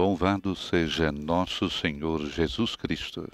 [0.00, 3.30] Louvado seja nosso Senhor Jesus Cristo.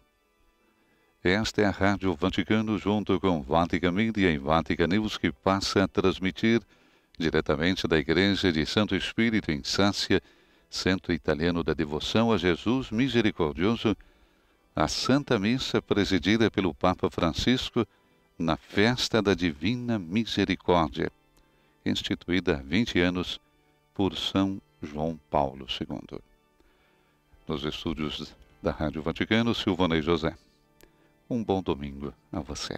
[1.23, 5.87] Esta é a Rádio Vaticano, junto com Vatican Media e Vatican News, que passa a
[5.87, 6.61] transmitir
[7.17, 10.21] diretamente da Igreja de Santo Espírito em Sácia,
[10.69, 13.97] Centro Italiano da Devoção a Jesus Misericordioso,
[14.75, 17.87] a Santa Missa presidida pelo Papa Francisco
[18.37, 21.13] na Festa da Divina Misericórdia,
[21.85, 23.41] instituída há 20 anos
[23.95, 26.21] por São João Paulo II.
[27.47, 30.37] Nos estúdios da Rádio Vaticano, Silvana e José.
[31.31, 32.77] Um bom domingo a você.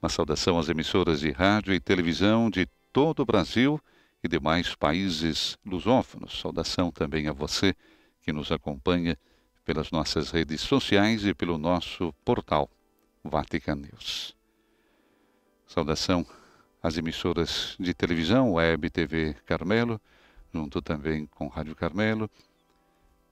[0.00, 3.80] Uma saudação às emissoras de rádio e televisão de todo o Brasil
[4.22, 6.38] e demais países lusófonos.
[6.38, 7.74] Saudação também a você
[8.22, 9.18] que nos acompanha
[9.64, 12.70] pelas nossas redes sociais e pelo nosso portal
[13.24, 14.36] Vatican News.
[15.66, 16.24] Saudação
[16.80, 20.00] às emissoras de televisão, Web TV Carmelo,
[20.54, 22.30] junto também com Rádio Carmelo,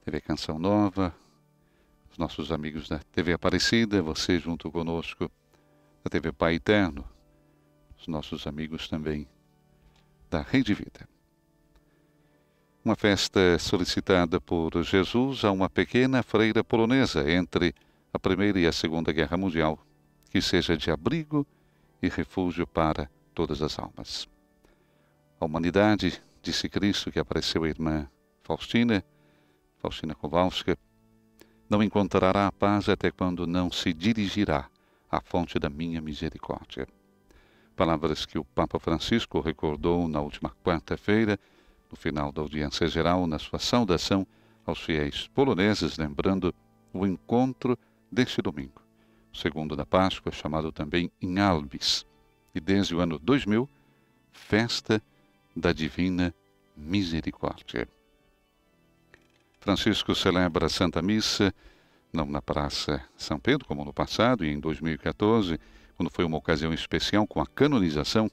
[0.03, 1.13] TV Canção Nova,
[2.09, 5.29] os nossos amigos da TV Aparecida, você junto conosco
[6.03, 7.05] da TV Pai Eterno,
[7.97, 9.27] os nossos amigos também
[10.29, 11.07] da Rede Vida.
[12.83, 17.75] Uma festa solicitada por Jesus a uma pequena freira polonesa entre
[18.13, 19.77] a Primeira e a Segunda Guerra Mundial,
[20.29, 21.45] que seja de abrigo
[22.01, 24.29] e refúgio para todas as almas.
[25.39, 28.09] A humanidade, disse Cristo que apareceu a irmã
[28.43, 29.03] Faustina,
[29.79, 30.77] Faustina Kowalska,
[31.69, 34.69] não encontrará a paz até quando não se dirigirá
[35.09, 36.87] à fonte da minha misericórdia.
[37.75, 41.39] Palavras que o Papa Francisco recordou na última quarta-feira,
[41.89, 44.25] no final da audiência geral, na sua saudação
[44.65, 46.53] aos fiéis poloneses, lembrando
[46.93, 47.77] o encontro
[48.11, 48.81] deste domingo
[49.33, 52.05] segundo da Páscoa, chamado também em Albis,
[52.53, 53.69] e desde o ano 2000,
[54.31, 55.01] Festa
[55.55, 56.33] da Divina
[56.75, 57.87] Misericórdia.
[59.59, 61.53] Francisco celebra a Santa Missa,
[62.13, 65.59] não na Praça São Pedro, como no passado, e em 2014,
[65.97, 68.31] quando foi uma ocasião especial com a canonização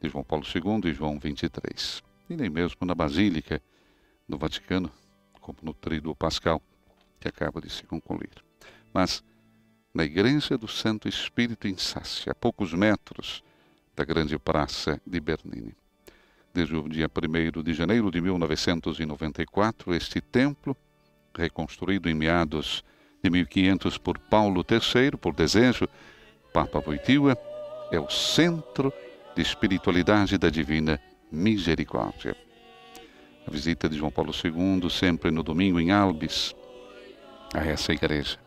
[0.00, 3.62] de João Paulo II e João XXIII, e nem mesmo na Basílica
[4.26, 4.90] do Vaticano,
[5.40, 6.62] como no Tríduo Pascal,
[7.20, 8.42] que acaba de se concluir.
[8.92, 9.22] Mas
[9.92, 13.44] na Igreja do Santo Espírito em Sácia, a poucos metros
[13.94, 15.76] da grande praça de Bernini.
[16.54, 20.76] Desde o dia 1 de janeiro de 1994, este templo,
[21.36, 22.84] reconstruído em meados
[23.22, 25.88] de 1500 por Paulo III, por desejo,
[26.52, 27.36] Papa Wojtyła,
[27.90, 28.92] é o centro
[29.34, 31.00] de espiritualidade da divina
[31.30, 32.36] misericórdia.
[33.46, 36.54] A visita de João Paulo II, sempre no domingo em Albis,
[37.52, 38.38] a essa igreja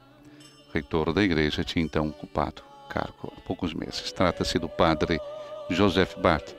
[0.78, 4.12] reitor da igreja, tinha então ocupado o cargo há poucos meses.
[4.12, 5.19] Trata-se do padre
[5.69, 6.53] Joseph Bart,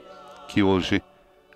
[0.47, 1.01] que hoje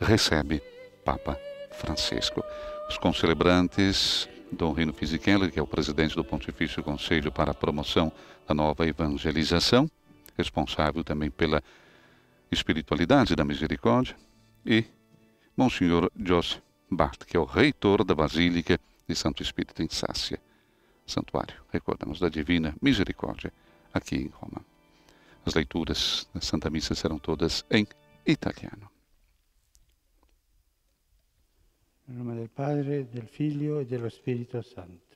[0.03, 0.61] recebe
[1.03, 1.39] Papa
[1.71, 2.43] Francisco.
[2.89, 8.11] Os concelebrantes Dom Rino Fisichella, que é o presidente do Pontifício Conselho para a Promoção
[8.47, 9.89] da Nova Evangelização,
[10.37, 11.63] responsável também pela
[12.51, 14.15] espiritualidade da misericórdia,
[14.65, 14.85] e
[15.57, 20.39] Monsenhor Joseph Bart, que é o reitor da Basílica de Santo Espírito em Sácia
[21.05, 21.55] santuário.
[21.71, 23.51] Recordamos da Divina Misericórdia
[23.93, 24.63] aqui em Roma.
[25.45, 27.85] As leituras da Santa Missa serão todas em
[28.25, 28.92] italiano.
[32.05, 35.15] Em nome del Padre, del Figlio e dello Spirito Santo.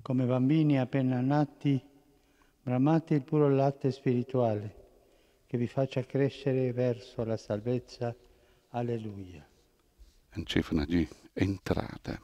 [0.00, 1.78] Come bambini appena nati,
[2.62, 4.86] bramate il puro latte spirituale
[5.46, 8.14] che vi faccia crescere verso la salvezza.
[8.70, 9.46] Alleluia.
[10.30, 12.18] Antífona di entrada.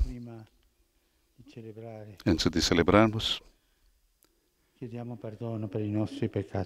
[2.25, 3.43] Antes de celebrarmos,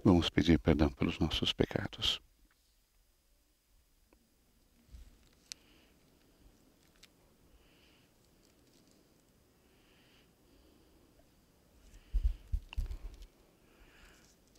[0.04, 2.20] vamos pedir perdão pelos nossos pecados.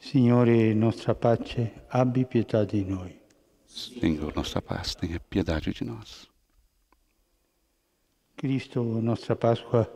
[0.09, 3.15] Signore, nostra pace, abbi pietà di noi.
[3.63, 6.27] Senhor, nossa paz, tenha piedade de nós.
[8.33, 9.87] Cristo, nossa Páscoa,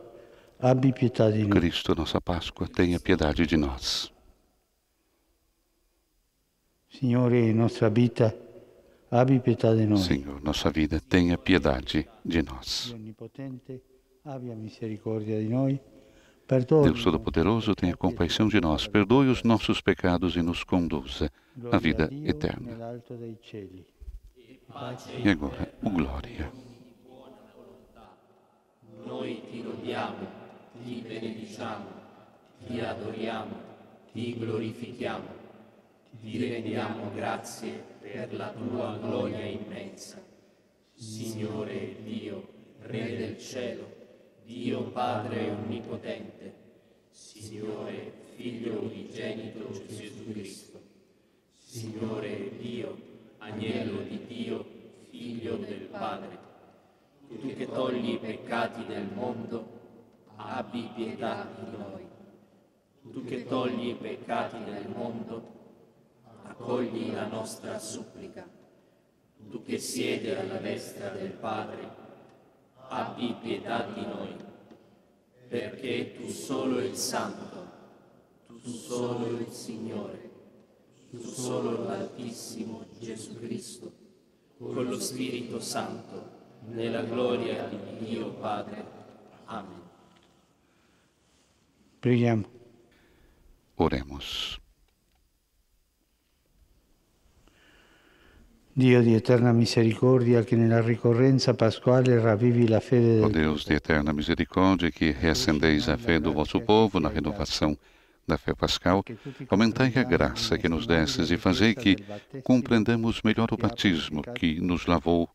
[0.60, 1.58] abbi pietà di noi.
[1.58, 4.14] Cristo, nossa Páscoa, tenha piedade de nós.
[6.90, 8.38] Signore, nostra vita,
[9.10, 9.98] abbi pietà di noi.
[9.98, 12.92] Senhor, nossa vida, tenha piedade de nós.
[12.92, 13.82] Onnipotente,
[14.26, 15.82] abbia misericordia di noi.
[16.48, 21.32] Deus Todo-Poderoso, tenha compaixão de nós, perdoe os nossos pecados e nos conduza
[21.72, 22.78] à vida eterna.
[25.24, 26.52] E agora, o glória.
[29.06, 30.28] Noi ti lodiamo,
[30.84, 31.88] ti benediciamo,
[32.66, 33.56] ti adoriamo,
[34.12, 35.28] ti glorifichiamo,
[36.22, 40.22] ti rendiamo grazie per la tua gloria immensa.
[40.94, 42.48] Signore Dio,
[42.80, 43.93] Re del cielo,
[44.46, 46.54] Dio Padre Onnipotente,
[47.10, 50.82] Signore Figlio unigenito Gesù Cristo,
[51.58, 52.98] Signore Dio,
[53.38, 54.66] Agnello di Dio,
[55.10, 56.44] Figlio del Padre,
[57.28, 59.82] tu che togli i peccati del mondo,
[60.36, 62.06] abbi pietà di noi.
[63.12, 65.52] Tu che togli i peccati del mondo,
[66.44, 68.48] accogli la nostra supplica.
[69.50, 72.02] Tu che siedi alla destra del Padre,
[72.94, 74.36] abbi pietà di noi,
[75.48, 77.72] perché tu solo il Santo,
[78.48, 80.32] tu solo il Signore,
[81.10, 83.92] tu solo l'Altissimo Gesù Cristo,
[84.58, 88.86] con lo Spirito Santo, nella gloria di Dio Padre.
[89.46, 89.82] Amen.
[92.00, 92.46] Preghiamo.
[93.76, 94.63] Oremos.
[98.76, 104.12] Dio di eterna misericordia, che nella ricorrenza pasquale ravvivi la fede del Deus de eterna
[104.12, 107.78] misericórdia, que reacendeis a fé do vosso povo na renovação
[108.28, 109.04] da fé pascal,
[109.48, 111.96] aumentai a graça que nos destes e fazei que
[112.42, 115.30] compreendamos melhor o batismo que nos lavou,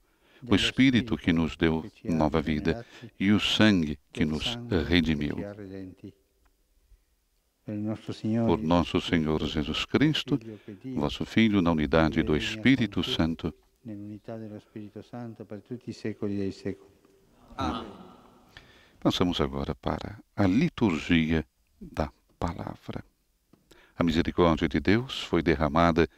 [0.45, 2.85] o Espírito que nos deu nova vida
[3.21, 4.59] e o sangue que nos
[4.89, 5.37] redimiu.
[8.47, 10.39] Por nosso Senhor Jesus Cristo,
[10.95, 13.53] vosso Filho, na unidade do Espírito Santo.
[17.57, 17.87] Amen.
[19.01, 21.47] Passamos agora para a liturgia
[21.81, 23.05] da palavra.
[23.97, 26.09] A misericórdia de Deus foi derramada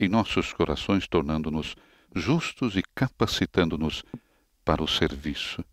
[0.00, 1.76] em nossos corações, tornando-nos
[2.14, 4.02] justos e capacitando-nos
[4.64, 5.64] para o serviço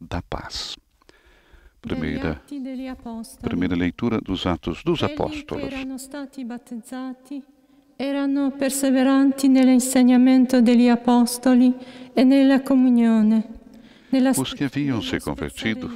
[0.00, 0.76] da paz.
[1.86, 2.42] Primeira,
[3.40, 5.72] primeira leitura dos Atos dos Apóstolos.
[7.96, 11.72] erano perseveranti nell'insegnamento degli apostoli
[12.12, 13.44] e nella comunione.
[14.36, 15.90] Os que haviam se convertido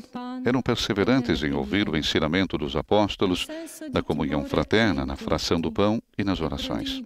[0.44, 3.46] eram perseverantes em ouvir o ensinamento dos apóstolos,
[3.92, 7.02] na comunhão fraterna, na fração do pão e nas orações.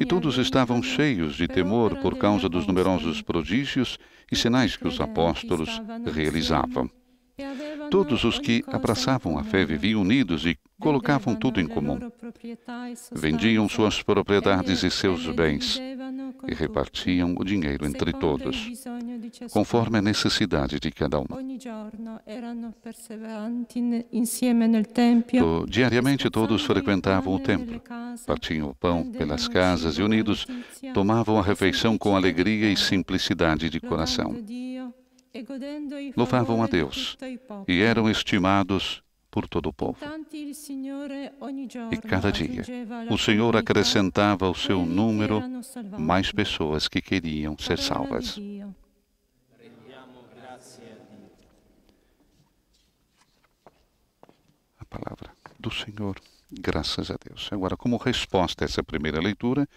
[0.00, 3.98] E todos estavam cheios de temor por causa dos numerosos prodígios
[4.30, 5.80] e sinais que os apóstolos
[6.12, 6.90] realizavam.
[7.90, 11.98] Todos os que abraçavam a fé viviam unidos e colocavam tudo em comum.
[13.12, 15.80] Vendiam suas propriedades e seus bens
[16.46, 18.70] e repartiam o dinheiro entre todos,
[19.52, 21.26] conforme a necessidade de cada um.
[25.68, 27.80] Diariamente todos frequentavam o templo,
[28.26, 30.46] partiam o pão pelas casas e unidos
[30.92, 34.36] tomavam a refeição com alegria e simplicidade de coração.
[36.16, 37.16] Louvavam a Deus
[37.66, 39.98] e eram estimados por todo o povo.
[41.92, 42.64] E cada dia
[43.10, 45.42] o Senhor acrescentava ao seu número
[45.98, 48.38] mais pessoas que queriam ser salvas.
[54.78, 56.16] A palavra do Senhor,
[56.50, 57.48] graças a Deus.
[57.52, 59.68] Agora, como resposta a essa primeira leitura,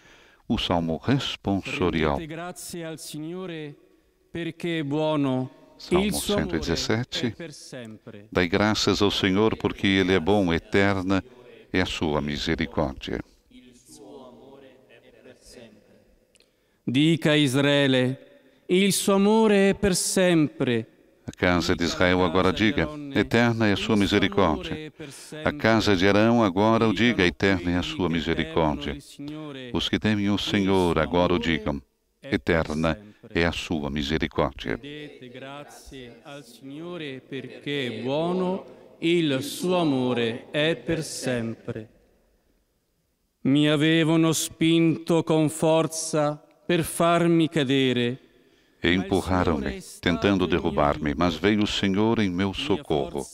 [0.47, 3.90] o salmo responsorial, grazie al Signore.
[4.33, 7.27] Salmo Il suo amore 117.
[7.27, 8.27] è per sempre.
[8.29, 11.21] Dai graças ao Senhor, porque Ele é bom, eterna
[11.69, 13.19] é a sua misericórdia.
[16.87, 18.17] Dica a Israele,
[18.67, 20.87] il suo amore è per sempre.
[21.25, 24.93] A casa de Israel agora diga, eterna é a sua misericórdia.
[25.43, 28.97] A casa de Arão agora o diga, eterna é a sua misericórdia.
[29.73, 31.81] Os que temem o Senhor agora o digam,
[32.23, 33.10] eterna é
[33.45, 34.77] a sua misericórdia.
[34.81, 41.89] Rendete grazie al Signore perché è buono, il suo amore è per sempre.
[43.41, 46.35] Mi avevano spinto con forza
[46.65, 48.19] per farmi cadere.
[48.79, 53.25] E empurraram-me, tentando derrubar-me, mas veio o Senhor em meu socorro.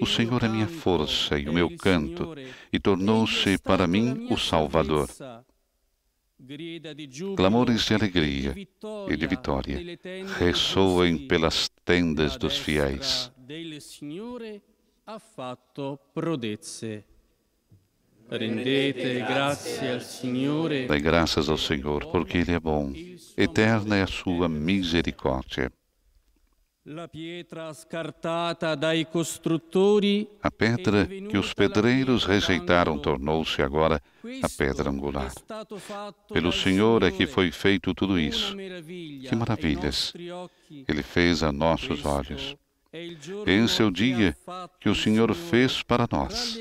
[0.00, 2.34] O Senhor é minha força e o meu canto,
[2.72, 5.08] e tornou-se para mim o Salvador.
[7.36, 8.54] Clamores de alegria
[9.08, 9.78] e de vitória
[10.38, 13.30] ressoem pelas tendas dos fiéis.
[18.30, 22.92] Rendete grazie al Signore Dai graças ao Senhor, porque Ele é bom.
[23.36, 25.64] Eterna é a sua misericórdia.
[25.64, 26.69] La pietra scartata dai costruttori
[30.42, 34.02] A pedra que os pedreiros rejeitaram tornou-se agora
[34.42, 35.30] a pedra angular.
[36.32, 38.56] Pelo Senhor é que foi feito tudo isso.
[38.56, 40.14] Que maravilhas
[40.88, 42.56] Ele fez a nossos olhos.
[43.46, 44.34] Esse é o dia
[44.80, 46.58] que o Senhor fez para nós.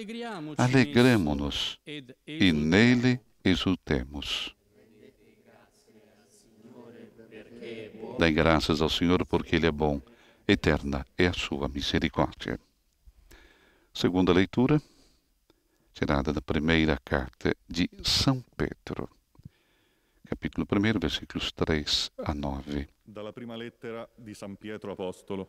[0.58, 1.80] Alegremo-nos
[2.28, 4.54] e nele exultemos.
[7.60, 10.02] perché è buono, Dai graças ao Senhor porque Ele é bom,
[10.46, 12.60] eterna é a sua misericórdia.
[13.94, 14.82] Segunda leitura,
[15.94, 19.10] tirada da primeira carta de São Pedro,
[20.28, 22.90] capítulo 1, versículos 3 a 9.
[23.06, 25.48] Dalla prima lettera di San Pietro Apostolo.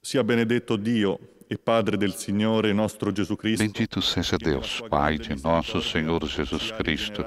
[0.00, 1.18] Sia benedetto Dio
[1.50, 3.56] e.
[3.56, 7.24] Bendito seja Deus, Pai de nosso Senhor Jesus Cristo.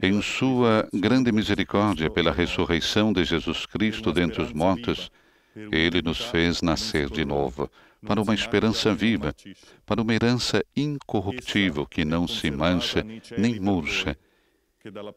[0.00, 5.10] Em Sua grande misericórdia, pela ressurreição de Jesus Cristo dentre os mortos,
[5.56, 7.68] Ele nos fez nascer de novo,
[8.06, 9.34] para uma esperança viva,
[9.84, 13.04] para uma herança incorruptível que não se mancha
[13.36, 14.16] nem murcha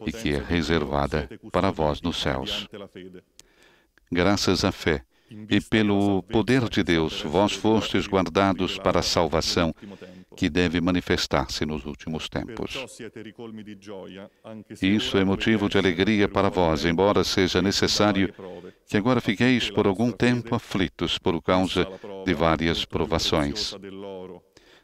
[0.06, 2.68] e que é reservada para vós nos céus.
[4.12, 5.04] Graças à fé
[5.50, 9.74] e pelo poder de Deus, vós fostes guardados para a salvação
[10.36, 12.74] que deve manifestar-se nos últimos tempos.
[14.82, 18.34] Isso é motivo de alegria para vós, embora seja necessário
[18.88, 21.88] que agora fiqueis por algum tempo aflitos por causa
[22.26, 23.76] de várias provações.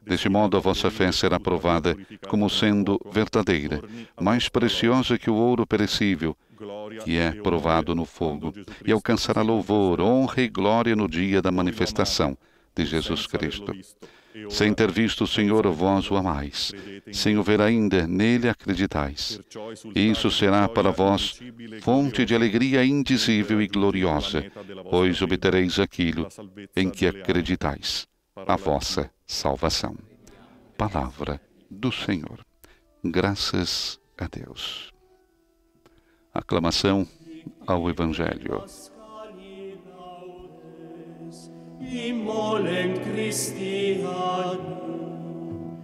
[0.05, 1.96] Deste modo, a vossa fé será provada
[2.27, 3.81] como sendo verdadeira,
[4.20, 6.36] mais preciosa que o ouro perecível,
[7.03, 8.53] que é provado no fogo,
[8.86, 12.38] e alcançará louvor, honra e glória no dia da manifestação
[12.75, 13.74] de Jesus Cristo.
[14.50, 16.72] Sem ter visto o Senhor, vós o amais.
[17.12, 19.39] Sem o ver ainda, nele acreditais.
[19.93, 21.39] Isso será para vós
[21.81, 24.46] fonte de alegria indizível e gloriosa,
[24.89, 26.27] pois obtereis aquilo
[26.75, 28.08] em que acreditais,
[28.48, 29.95] a vossa salvação.
[30.77, 32.45] Palavra do Senhor.
[33.03, 34.93] Graças a Deus.
[36.33, 37.05] Aclamação
[37.65, 38.63] ao Evangelho.
[41.81, 45.79] Immolent Christi agnum,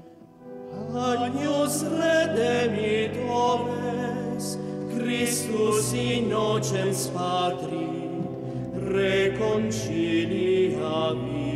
[0.93, 4.59] agnus redemit oves,
[4.93, 7.89] Christus innocens Patri,
[8.93, 11.46] reconciliavit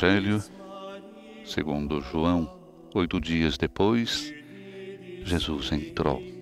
[0.00, 0.42] Evangelho,
[1.44, 2.50] segundo João,
[2.94, 4.32] oito dias depois,
[5.24, 6.39] Jesus entrou.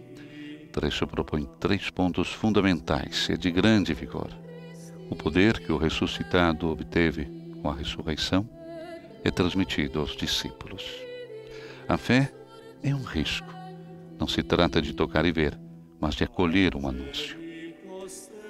[0.79, 4.31] Trecho propõe três pontos fundamentais e de grande vigor.
[5.11, 7.25] O poder que o ressuscitado obteve
[7.61, 8.49] com a ressurreição
[9.25, 10.85] é transmitido aos discípulos.
[11.89, 12.33] A fé
[12.81, 13.53] é um risco.
[14.21, 15.59] Não se trata de tocar e ver,
[15.99, 17.37] mas de acolher um anúncio.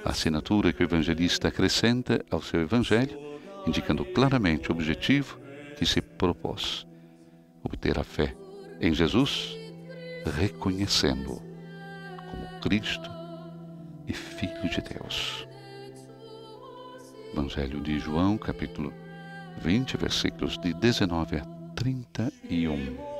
[0.04, 3.18] A assinatura que o evangelista acrescenta ao seu evangelho,
[3.66, 5.40] indicando claramente o objetivo
[5.78, 6.86] que se propôs:
[7.64, 8.36] obter a fé
[8.82, 9.56] em Jesus,
[10.38, 11.47] reconhecendo-o
[12.68, 13.10] Cristo
[14.06, 15.48] e Filho de Deus.
[17.32, 18.92] Evangelho de João, capítulo
[19.62, 21.44] 20, versículos de 19 a
[21.74, 23.17] 31.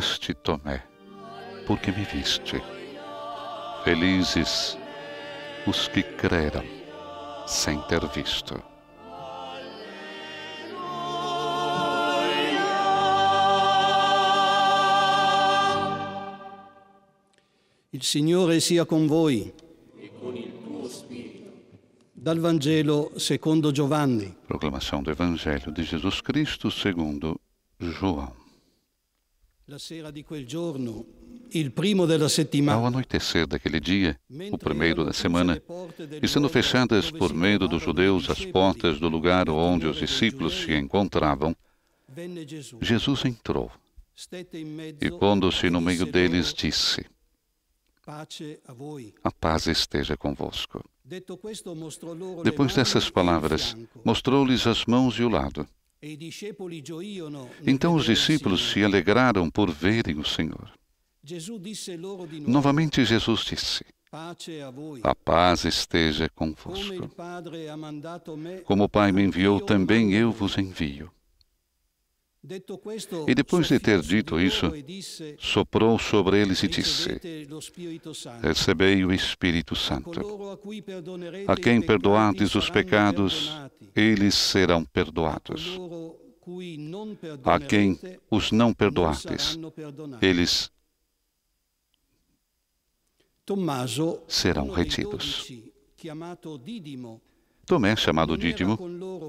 [0.00, 0.82] Acreditaste, Tomé,
[1.66, 2.62] porque me viste.
[3.84, 4.78] Felizes
[5.66, 6.64] os que creram
[7.46, 8.62] sem ter visto.
[17.92, 19.52] Il Signore sia con voi.
[22.14, 24.34] Dal Vangelo secondo Giovanni.
[24.46, 27.38] Proclamação do Evangelho de Jesus Cristo segundo
[27.78, 28.39] João.
[32.72, 34.18] Ao anoitecer daquele dia,
[34.52, 35.60] o primeiro da semana,
[36.22, 40.74] e sendo fechadas por medo dos judeus as portas do lugar onde os discípulos se
[40.74, 41.54] encontravam,
[42.80, 43.70] Jesus entrou.
[45.00, 47.06] E, pondo-se no meio deles, disse:
[49.22, 50.84] a paz esteja convosco.
[52.42, 55.66] Depois dessas palavras, mostrou-lhes as mãos e o lado.
[57.66, 60.70] Então os discípulos se alegraram por verem o Senhor.
[62.46, 63.84] Novamente Jesus disse:
[65.02, 67.08] a paz esteja convosco.
[68.64, 71.12] Como o Pai me enviou, io também eu vos envio.
[72.42, 74.72] E depois de ter dito di isso,
[75.38, 77.20] Soprou sobre eles e disse.
[78.42, 80.10] Recebei o Espírito Santo.
[81.46, 83.50] A quem perdoardes os pecados,
[83.94, 85.78] eles serão perdoados.
[87.44, 89.58] A quem os não perdoardes,
[90.22, 90.70] eles
[94.26, 95.46] serão retidos.
[97.66, 98.78] Tomé, chamado Dídimo,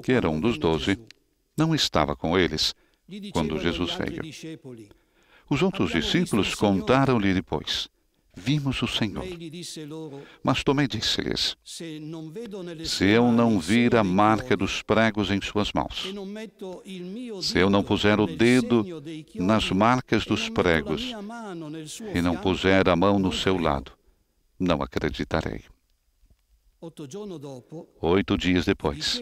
[0.02, 0.98] que era um dos doze,
[1.58, 2.74] não estava com eles
[3.32, 4.22] quando Jesus veio.
[5.50, 7.90] Os outros discípulos contaram-lhe depois:
[8.34, 9.26] Vimos o Senhor.
[10.42, 11.58] Mas Tomé disse-lhes:
[12.86, 16.08] se eu não vir a marca dos pregos em suas mãos,
[17.42, 18.86] se eu não puser o dedo
[19.36, 21.12] nas marcas dos pregos
[22.16, 23.92] e não puser a mão no seu lado,
[24.58, 25.66] não acreditarei.
[28.02, 29.22] Oito dias depois,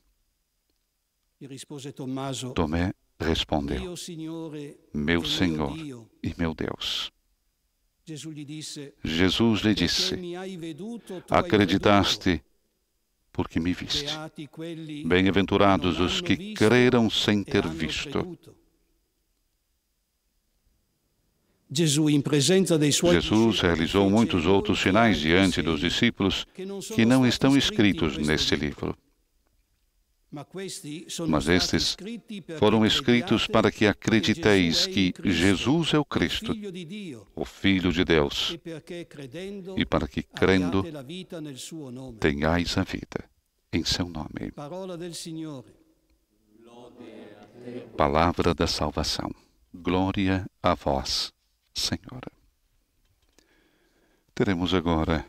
[2.53, 3.95] Tomé respondeu:
[4.93, 5.75] Meu Senhor
[6.21, 7.11] e meu Deus.
[9.03, 10.15] Jesus lhe disse:
[11.29, 12.43] Acreditaste
[13.31, 14.13] porque me viste.
[15.05, 18.37] Bem-aventurados os que creram sem ter visto.
[21.73, 26.45] Jesus realizou muitos outros sinais diante dos discípulos
[26.93, 28.95] que não estão escritos neste livro.
[31.27, 31.97] Mas estes
[32.57, 36.53] Foram escritos para que acrediteis che que Jesus é o Cristo,
[37.35, 38.57] o Filho de Deus,
[39.75, 40.83] e para que, crendo,
[42.17, 43.29] tenhais a vida
[43.73, 44.53] em seu nome.
[47.97, 49.29] Palavra da salvação.
[49.73, 51.33] Glória a vós,
[51.73, 52.21] Senhor.
[54.33, 55.25] Teremos agora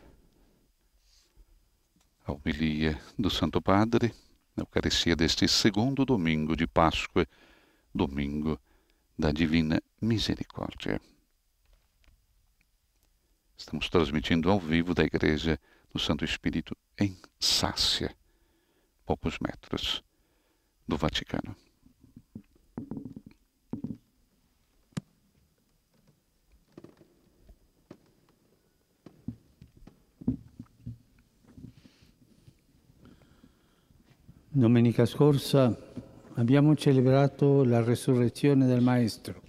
[2.25, 4.13] a homilia do Santo Padre,
[4.55, 7.27] na Eucaristia deste segundo domingo de Páscoa,
[7.93, 8.59] domingo
[9.17, 11.01] da Divina Misericórdia.
[13.57, 15.59] Estamos transmitindo ao vivo da Igreja
[15.91, 18.15] do Santo Espírito em Sácia,
[19.05, 20.03] poucos metros
[20.87, 21.55] do Vaticano.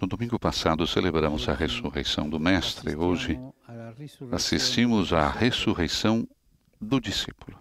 [0.01, 2.95] No domingo passado celebramos a ressurreição do Mestre.
[2.95, 3.39] Hoje
[4.31, 6.27] assistimos à ressurreição
[6.81, 7.59] do discípulo.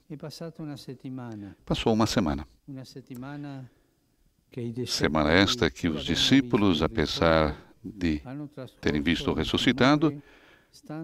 [1.66, 2.46] Passou uma semana.
[4.86, 8.22] Semana esta que os discípulos, apesar de
[8.80, 10.22] terem visto o ressuscitado,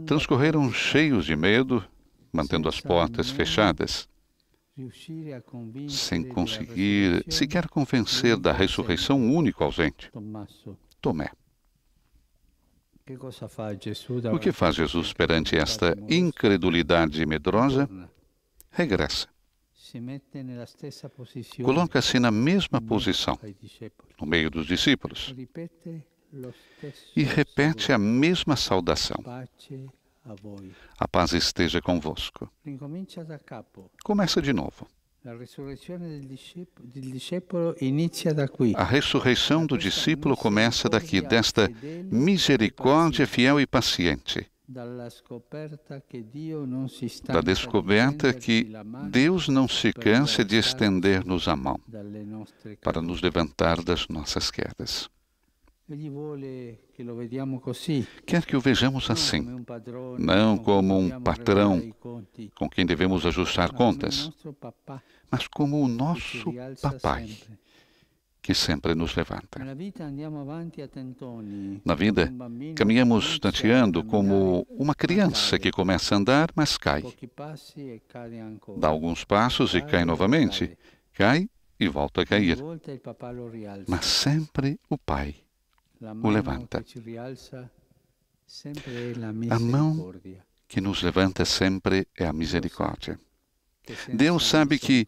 [0.07, 1.85] transcorreram cheios de medo,
[2.33, 4.09] mantendo as portas fechadas,
[5.88, 10.11] sem conseguir sequer convencer da ressurreição único ausente.
[11.01, 11.31] Tomé.
[14.33, 17.88] O que faz Jesus perante esta incredulidade medrosa?
[18.71, 19.29] Regressa.
[21.64, 23.37] Coloca-se na mesma posição,
[24.21, 25.35] no meio dos discípulos,
[27.16, 29.16] e repete a mesma saudação:
[30.99, 32.51] a paz esteja convosco.
[34.05, 34.87] Começa de novo.
[38.75, 41.71] A ressurreição do discípulo começa daqui, desta
[42.11, 44.87] misericórdia fiel e paciente, da
[47.43, 48.73] descoberta que
[49.11, 51.79] Deus não se cansa de estender-nos a mão
[52.81, 55.11] para nos levantar das nossas quedas.
[58.24, 59.64] Quer que o vejamos assim,
[60.18, 61.92] não como um patrão
[62.55, 64.31] com quem devemos ajustar contas,
[65.31, 67.37] mas como o nosso papai,
[68.40, 69.59] que sempre nos levanta.
[71.85, 72.33] Na vida,
[72.76, 77.03] caminhamos tateando como uma criança que começa a andar, mas cai.
[78.79, 80.76] Dá alguns passos e cai novamente.
[81.12, 81.48] Cai
[81.79, 82.59] e volta a cair.
[83.88, 85.35] Mas sempre o Pai.
[86.23, 86.83] O levanta.
[89.51, 90.15] A mão
[90.67, 93.19] que nos levanta sempre é a misericórdia.
[94.09, 95.07] Deus sabe que,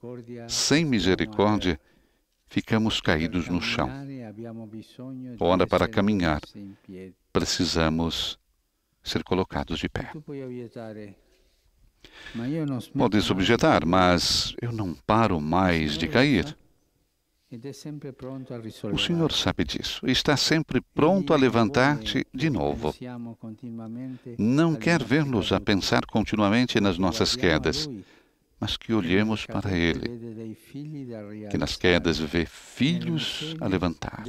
[0.49, 1.81] sem misericórdia,
[2.47, 3.87] ficamos caídos no chão.
[3.89, 6.41] camminare abbiamo bisogno di Ora, para caminhar.
[7.33, 8.39] Precisamos
[9.03, 10.11] ser colocados de pé.
[12.35, 16.45] Smetto Podes objetar, mas eu não paro mais de cair.
[16.45, 17.42] Ed è sempre pronto a
[18.93, 18.99] O.
[18.99, 20.07] Senhor sabe disso.
[20.07, 22.95] e Está sempre pronto a levantar-te de novo.
[24.39, 27.89] Não quer ver-nos a pensar continuamente nas nossas quedas,
[28.59, 30.57] mas que olhemos para Ele,
[31.51, 34.25] que nas quedas vê filhos a levantar,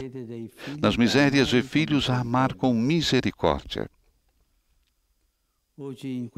[0.81, 3.89] nas misérias vê filhos a amar com misericórdia.
[5.75, 6.29] Hoje,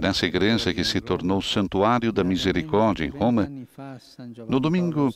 [0.00, 3.46] nessa igreja que se tornou Santuário da Misericórdia em Roma,
[4.48, 5.10] no domingo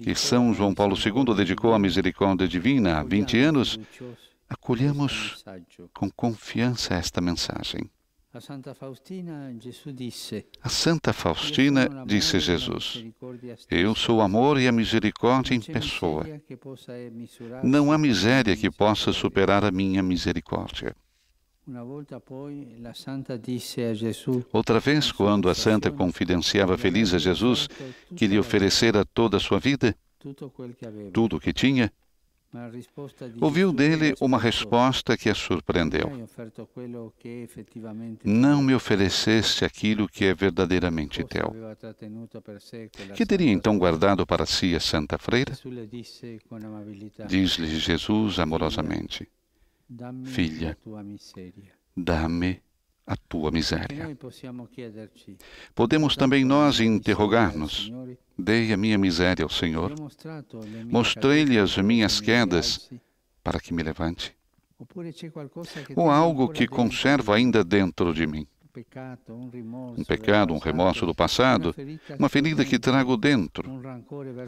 [0.00, 3.00] que São João Paulo II dedicou à misericórdia divina.
[3.00, 3.80] Há 20 anos,
[4.48, 5.44] acolhemos
[5.92, 7.90] com confiança esta mensagem.
[8.30, 9.54] A Santa Faustina
[9.94, 13.02] disse: A Santa Faustina disse Jesus:
[13.70, 16.26] Eu sou o amor e a misericórdia em pessoa.
[17.64, 20.94] Não há miséria que possa superar a minha misericórdia.
[24.52, 27.66] Outra vez, quando a Santa confidenciava feliz a Jesus
[28.14, 29.96] que lhe oferecera toda a sua vida,
[31.12, 31.90] tudo o que tinha,
[33.40, 36.10] Ouviu dele uma resposta que a "Non mi surpreendeu.
[38.24, 41.54] Não me ofereceste aquilo que é verdadeiramente teu.
[43.14, 45.52] Que teria então guardado para si a Santa Freira?
[47.26, 49.28] Diz-lhe Jesus amorosamente:
[49.88, 50.76] miseria.
[51.94, 52.62] Dá-me
[53.08, 54.16] a tua miséria.
[55.74, 59.94] Podemos também nós "Dai la interrogar-nos: miseria al Signore?" Dei a minha miséria ao Senhor
[60.90, 62.90] Mostrei-lhe as minhas mi quedas
[63.42, 64.36] para que me levante?
[65.96, 68.46] Ou algo que conservo ainda dentro de mim?
[69.96, 71.74] Um pecado, um remorso do passado,
[72.16, 73.68] uma ferida que trago dentro,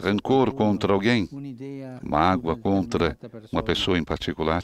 [0.01, 1.29] rancor contra alguém,
[2.03, 3.19] mágoa contra
[3.51, 4.63] uma pessoa em particular.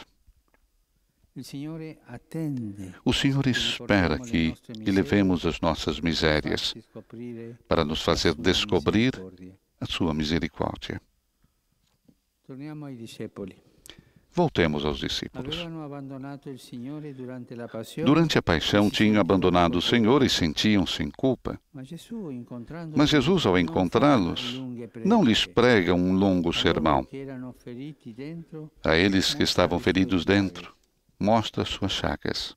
[3.04, 6.74] O Senhor espera que lhe levemos as nossas misérias
[7.68, 9.12] para nos fazer descobrir
[9.78, 11.00] a sua misericórdia.
[14.32, 15.56] Voltemos aos discípulos.
[18.04, 21.58] Durante a paixão, tinham abandonado o Senhor e sentiam-se em culpa.
[21.72, 21.88] Mas
[23.08, 27.06] Jesus, ao encontrá-los, lunghe não lhes prega um longo sermão.
[28.84, 30.76] A eles que estavam feridos dentro,
[31.18, 32.56] mostra suas chagas.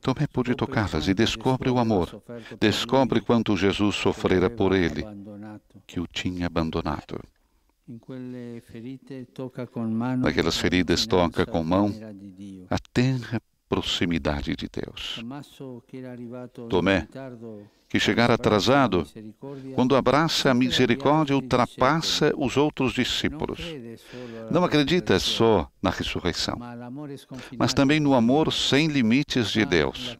[0.00, 2.22] Tomé pôde tocá-las e descobre o amor.
[2.60, 5.04] Descobre quanto Jesus sofrera por ele,
[5.86, 7.20] que o tinha abandonado.
[10.18, 11.92] Naquelas la feridas toca com mão
[12.70, 15.22] a tenra proximidade de Deus.
[16.68, 17.06] Tomé,
[17.88, 19.06] Que chegar atrasado,
[19.74, 23.60] quando abraça a misericórdia, ultrapassa os outros discípulos.
[24.50, 26.58] Não acredita só na ressurreição,
[27.58, 30.18] mas também no amor sem limites de Deus.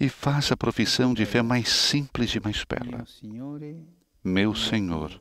[0.00, 3.04] E faz a profissão de fé mais simples e mais bela.
[4.24, 5.20] Meu Senhor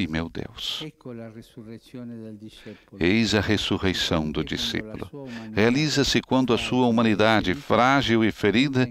[0.00, 0.82] e meu Deus.
[2.98, 5.10] Eis a ressurreição do discípulo.
[5.52, 8.88] Realiza-se quando a sua humanidade, frágil e ferida,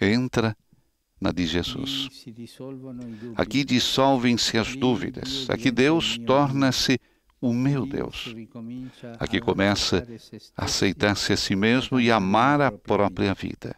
[0.00, 0.56] entra
[1.20, 2.08] na de Jesus.
[3.36, 5.48] Aqui dissolvem-se as dúvidas.
[5.50, 7.00] Aqui Deus torna-se
[7.40, 8.34] o meu Deus.
[9.18, 10.06] Aqui começa
[10.56, 13.74] a aceitar-se a si mesmo e amar a própria vida.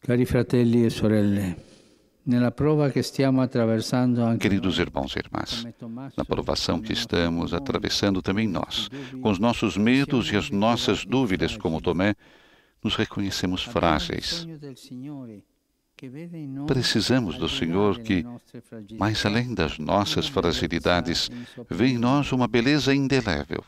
[0.00, 1.56] Cari fratelli e sorelle,
[4.38, 5.66] Queridos irmãos e irmãs,
[6.16, 8.88] na provação que estamos atravessando também nós,
[9.22, 12.14] com os nossos medos e as nossas dúvidas, como Tomé,
[12.82, 14.46] nos reconhecemos frágeis.
[16.66, 18.24] Precisamos do Senhor que,
[18.98, 21.30] mais além das nossas fragilidades,
[21.68, 23.62] vê em nós uma beleza indelével,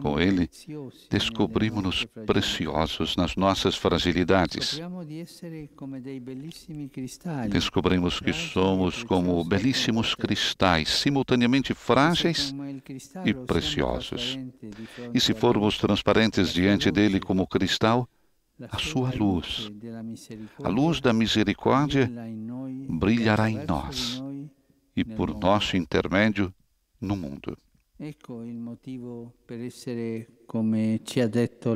[0.00, 0.48] Com Ele,
[1.10, 4.80] descobrimos-nos preciosos nas nossas fragilidades.
[7.50, 12.54] Descobrimos que somos como belíssimos cristais, simultaneamente frágeis
[13.24, 14.38] e preciosos.
[15.12, 18.08] E se formos transparentes diante dele como cristal,
[18.70, 19.70] a sua luz,
[20.62, 22.10] a luz da misericórdia,
[22.88, 24.22] brilhará em nós
[24.96, 26.54] e por nosso intermédio
[27.00, 27.56] no mundo.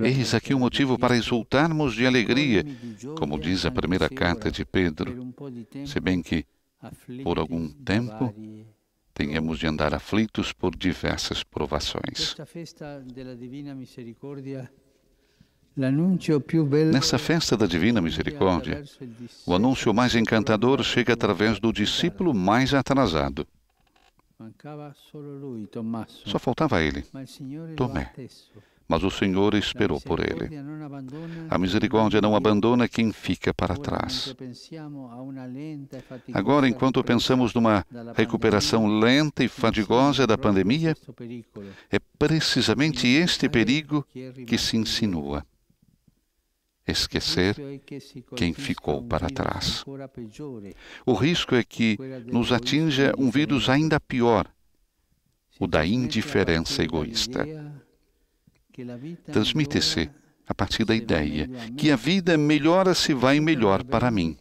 [0.05, 2.65] Eis aqui o motivo para exultarmos de alegria,
[3.17, 5.33] como diz a primeira carta de Pedro,
[5.87, 6.45] se bem que,
[7.23, 8.35] por algum tempo,
[9.15, 12.35] tenhamos de andar aflitos por diversas provações.
[16.93, 18.83] Nessa festa da Divina Misericórdia,
[19.47, 23.47] o anúncio mais encantador chega através do discípulo mais atrasado.
[26.27, 27.05] Só faltava ele,
[27.77, 28.13] Tomé.
[28.89, 30.49] Mas o Senhor esperou por ele.
[31.51, 34.35] A misericórdia não abandona quem fica para trás.
[36.33, 40.95] Agora, enquanto pensamos numa recuperação lenta e fadigosa da pandemia,
[41.91, 44.07] é precisamente este perigo
[44.47, 45.45] que se insinua
[46.87, 47.57] esquecer
[48.37, 49.85] quem ficou para trás.
[51.05, 54.47] O risco é que nos atinja um vírus ainda pior,
[55.59, 57.45] o da indiferença egoísta.
[59.33, 60.11] Transmite-se
[60.47, 64.37] a partir da ideia que a vida melhora se vai melhor para mim,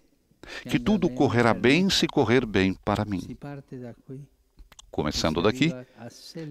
[0.70, 3.36] que tudo correrá bem se correr bem para mim.
[4.92, 5.74] Começando daqui,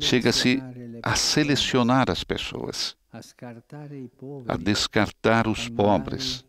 [0.00, 0.61] chega-se
[1.02, 2.96] a selecionar as pessoas
[4.48, 6.44] a descartar os pobres,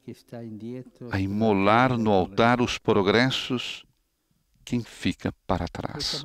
[1.11, 3.85] a imolar no altar os progressos,
[4.63, 6.23] quem fica para trás.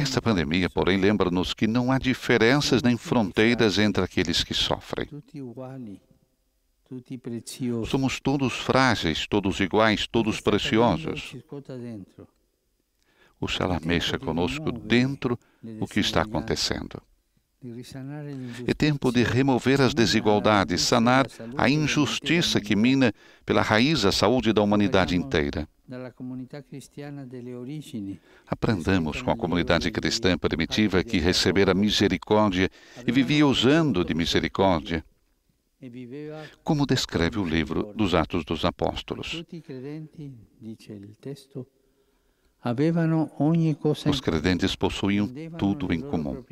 [0.00, 5.08] Esta pandemia, porém, lembra-nos que não há diferenças nem fronteiras entre aqueles que sofrem.
[7.86, 11.36] Somos todos frágeis, todos iguais, todos preciosos.
[13.40, 15.38] Oxalá mexa conosco dentro
[15.80, 17.02] o que está acontecendo.
[18.66, 21.26] É tempo de remover as desigualdades, sanar
[21.58, 23.12] a injustiça que mina
[23.44, 25.68] pela raiz a saúde da humanidade inteira.
[28.46, 32.70] Aprendamos com a comunidade cristã primitiva que recebera misericórdia
[33.06, 35.04] e vivia usando de misericórdia,
[36.62, 39.44] como descreve o livro dos Atos dos Apóstolos.
[44.10, 46.44] Os credentes possuíam tudo em comum.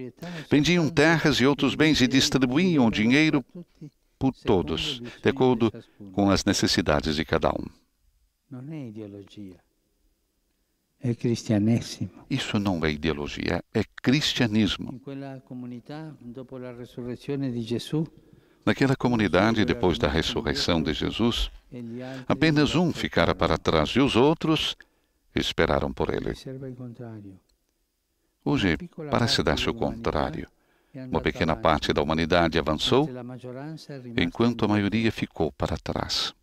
[0.51, 3.45] Vendiam terras e outros bens e distribuíam dinheiro
[4.19, 5.73] por todos, de acordo
[6.13, 7.67] com as necessidades de cada um.
[12.29, 15.01] Isso não é ideologia, é cristianismo.
[18.67, 21.51] Naquela comunidade, depois da ressurreição de Jesus,
[22.27, 24.77] apenas um ficara para trás e os outros
[25.41, 26.35] esperaram por ele.
[28.45, 28.79] Hoje
[29.11, 30.49] parece dar-se o contrário.
[30.95, 33.09] Uma pequena parte da humanidade avançou,
[34.17, 36.35] enquanto a maioria ficou para trás.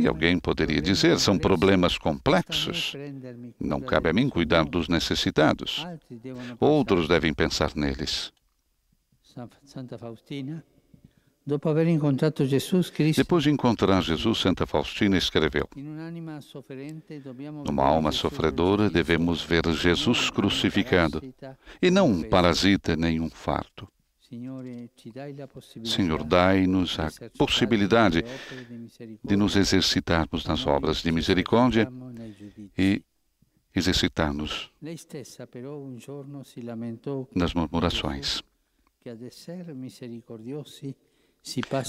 [0.00, 2.92] E alguém poderia dizer: são problemas complexos.
[3.58, 5.86] Não cabe a mim cuidar dos necessitados.
[6.60, 8.32] Outros devem pensar neles.
[9.64, 10.62] Santa Faustina
[13.16, 15.68] depois de encontrar Jesus, Santa Faustina escreveu:
[17.64, 21.20] Numa alma sofredora devemos ver Jesus crucificado
[21.80, 23.88] e não um parasita nem um farto.
[25.84, 28.24] Senhor, dai-nos a possibilidade
[29.22, 31.92] de nos exercitarmos nas obras de misericórdia
[32.78, 33.02] e
[33.74, 34.70] exercitar-nos
[37.34, 38.42] nas murmurações.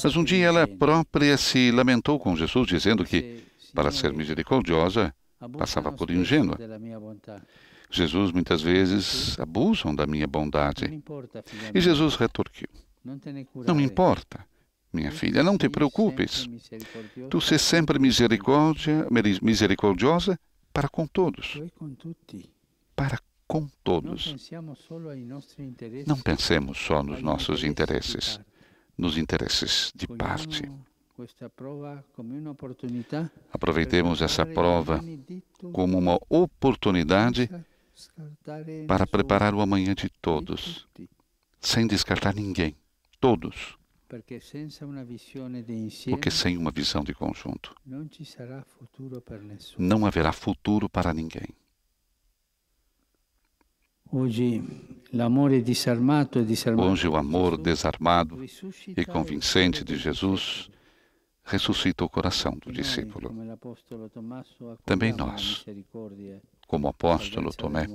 [0.04, 5.14] Mas um dia ela própria se lamentou com Jesus, dizendo que, para ser misericordiosa,
[5.58, 6.58] passava por ingênua.
[7.90, 11.04] Jesus muitas vezes abusam da minha bondade.
[11.74, 12.68] E Jesus retorquiu:
[13.68, 14.44] Não me importa,
[14.92, 16.50] minha filha, não te preocupes.
[17.30, 19.08] Tu sês sempre misericórdia,
[19.42, 20.40] misericordiosa
[20.74, 21.62] para com todos.
[22.96, 24.52] Para com todos.
[26.08, 28.40] Não pensemos só nos nossos interesses
[28.98, 30.64] nos interesses de parte.
[33.52, 35.00] Aproveitemos essa prova
[35.72, 37.50] como uma oportunidade
[38.88, 40.88] para preparar o amanhã de todos,
[41.62, 42.76] sem descartar ninguém,
[43.20, 43.78] todos,
[46.12, 47.76] Porque sem uma visão de conjunto,
[49.80, 51.48] não haverá futuro para ninguém.
[54.16, 54.62] Hoje,
[57.08, 58.38] o amor desarmado
[58.96, 60.70] e convincente de Jesus
[61.44, 63.36] ressuscita o coração do discípulo.
[64.86, 65.66] Também nós,
[66.68, 67.88] Como o apóstolo Tomé,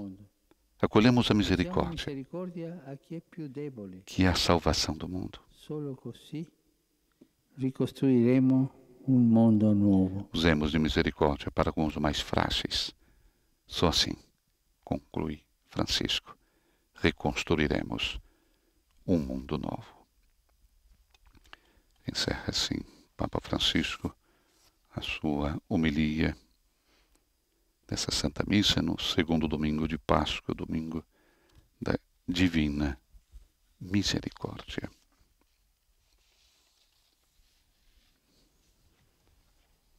[0.83, 2.05] acolhemos a misericórdia,
[4.05, 5.39] que é a salvação do mundo.
[10.33, 12.93] Usemos de misericórdia para com os mais frágeis.
[13.69, 14.17] Só assim,
[14.83, 15.47] conclui
[15.79, 16.37] Francisco,
[16.97, 18.19] reconstruiremos
[19.07, 20.05] um mundo novo.
[22.05, 22.81] Encerra assim
[23.17, 24.13] Papa Francisco
[24.91, 26.37] a sua homilia
[27.87, 31.05] dessa Santa Missa no segundo domingo de Páscoa, domingo
[31.81, 33.01] da Divina
[33.81, 34.91] Misericórdia.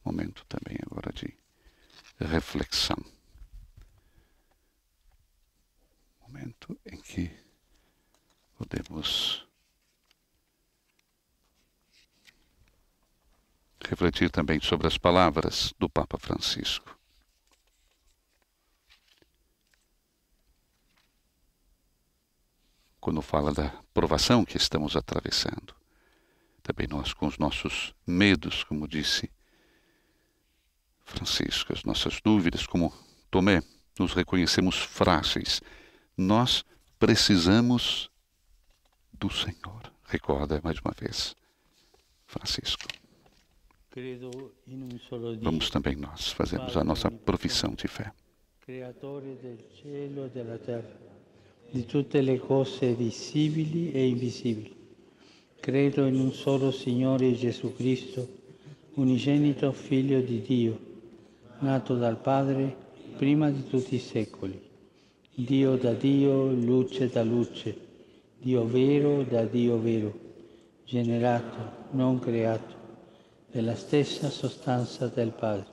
[0.04, 1.34] Momento também agora de
[2.18, 3.02] reflexão.
[6.30, 7.28] Momento em que
[8.56, 9.44] podemos
[13.84, 16.96] refletir também sobre as palavras do Papa Francisco.
[23.00, 25.74] Quando fala da provação que estamos atravessando,
[26.62, 29.28] também nós com os nossos medos, como disse
[31.04, 32.94] Francisco, as nossas dúvidas, como
[33.32, 33.64] Tomé,
[33.98, 35.60] nos reconhecemos frágeis.
[36.20, 36.66] Nós
[36.98, 38.10] precisamos
[39.10, 39.90] do Senhor.
[40.04, 41.34] Recorda mais uma vez,
[42.26, 42.86] Francisco.
[45.40, 48.12] Vamos também nós fazermos a nossa profissão de fé.
[48.66, 50.94] creatore del cielo e della terra,
[51.72, 54.76] di tutte le cose visibili e invisibili.
[55.58, 58.28] Credo in un solo Signore Gesù Cristo,
[58.96, 60.78] unigenito Figlio di Dio,
[61.60, 62.76] nato dal Padre
[63.16, 64.69] prima di tutti i secoli.
[65.44, 67.76] Dio da Dio, luce da luce,
[68.38, 70.12] Dio vero da Dio vero,
[70.84, 72.74] generato, non creato,
[73.50, 75.66] della stessa sostanza del Padre.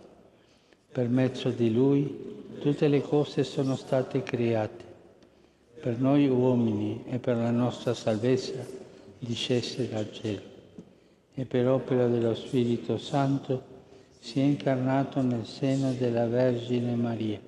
[0.92, 4.86] Per mezzo di Lui tutte le cose sono state create.
[5.80, 8.66] Per noi uomini e per la nostra salvezza
[9.20, 10.42] discese dal cielo.
[11.34, 13.62] E per opera dello Spirito Santo
[14.20, 17.40] si è incarnato nel seno della Vergine Maria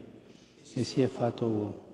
[0.74, 1.89] e si è fatto uomo.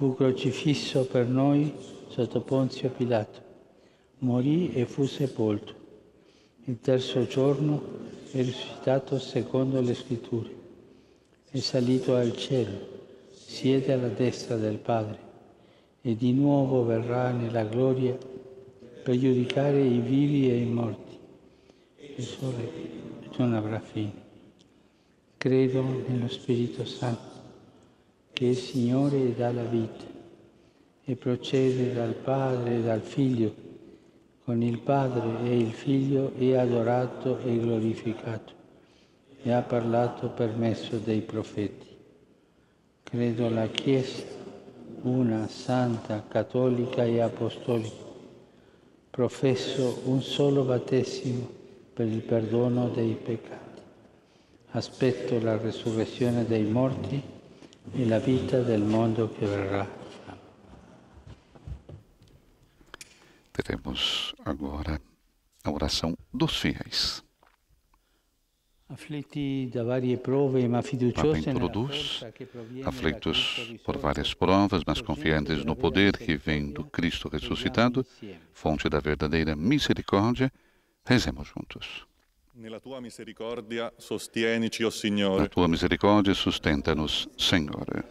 [0.00, 1.74] Fu crocifisso per noi
[2.08, 3.38] sotto Ponzio Pilato.
[4.20, 5.74] Morì e fu sepolto.
[6.64, 7.82] Il terzo giorno
[8.30, 10.48] è risuscitato secondo le scritture.
[11.50, 12.78] È salito al cielo,
[13.30, 15.18] siede alla destra del Padre
[16.00, 18.16] e di nuovo verrà nella gloria
[19.02, 21.18] per giudicare i vivi e i morti.
[22.16, 22.70] Il sole
[23.36, 24.14] non avrà fine.
[25.36, 27.29] Credo nello Spirito Santo,
[28.40, 30.02] che il Signore dà la vita,
[31.04, 33.52] e procede dal Padre e dal Figlio,
[34.44, 38.54] con il Padre e il Figlio è adorato e glorificato,
[39.42, 41.86] e ha parlato per mezzo dei profeti.
[43.02, 44.22] Credo alla Chiesa,
[45.02, 48.04] una santa, cattolica e apostolica.
[49.10, 51.46] Professo un solo battesimo
[51.92, 53.82] per il perdono dei peccati.
[54.70, 57.38] Aspetto la resurrezione dei morti
[57.92, 59.98] e la vita del mondo che verrà.
[63.52, 65.00] Teremos agora
[65.64, 67.22] a oração dos fiéis.
[71.14, 72.24] Papa introduz,
[72.84, 78.04] aflitos por várias provas, mas confiantes no poder que vem do Cristo ressuscitado,
[78.52, 80.50] fonte da verdadeira misericórdia,
[81.04, 82.09] rezemos juntos.
[82.60, 88.04] Nella tua misericordia sostienici, o Na Signore, tua misericórdia, sustenta-nos, Senhor,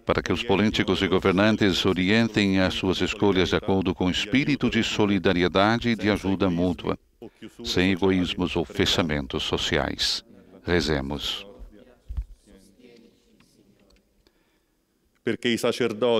[0.04, 4.70] Para que os políticos e governantes orientem as suas escolhas de acordo com o espírito
[4.70, 6.98] de solidariedade e de ajuda mútua,
[7.64, 10.24] sem egoísmos ou fechamentos sociais.
[10.64, 11.46] Rezemos.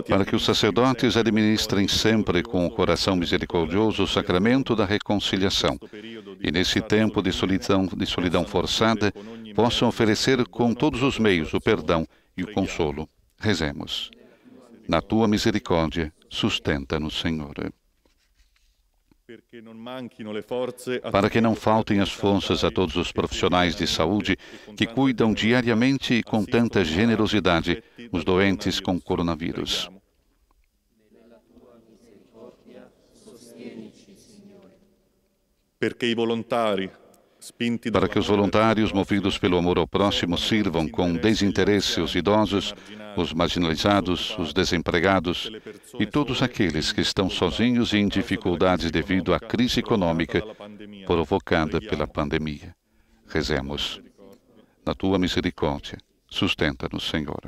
[0.08, 5.78] Para que os sacerdotes administrem sempre com o coração misericordioso o sacramento da reconciliação
[6.43, 9.12] e, nesse tempo de solidão, de solidão forçada,
[9.55, 13.09] possam oferecer com todos os meios o perdão e o consolo.
[13.38, 14.11] Rezemos.
[14.88, 17.55] Na tua misericórdia, sustenta-nos, Senhor.
[21.12, 24.36] Para que não faltem as forças a todos os profissionais de saúde
[24.76, 29.88] que cuidam diariamente e com tanta generosidade os doentes com coronavírus.
[31.70, 32.91] perché i volontari
[33.36, 34.11] spinti
[37.90, 42.74] Para que os voluntários, movidos pelo amor ao próximo, sirvam com desinteresse os idosos,
[43.16, 45.50] os marginalizados, os desempregados
[45.98, 50.42] e todos aqueles que estão sozinhos e em dificuldades devido à crise econômica
[51.06, 52.76] provocada pela pandemia.
[53.26, 54.02] Rezemos.
[54.84, 55.96] Na tua misericórdia,
[56.30, 57.40] sustenta-nos, Senhor.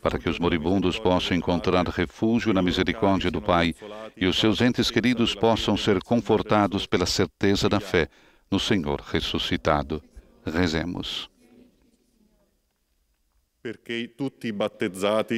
[0.00, 3.74] Para que os moribundos possam encontrar refúgio na misericórdia do Pai
[4.16, 8.08] e os seus entes queridos possam ser confortados pela certeza da fé
[8.50, 10.02] no Senhor ressuscitado.
[10.44, 11.32] Rezemos.
[11.32, 11.90] perché tutti i
[13.40, 13.51] battezzati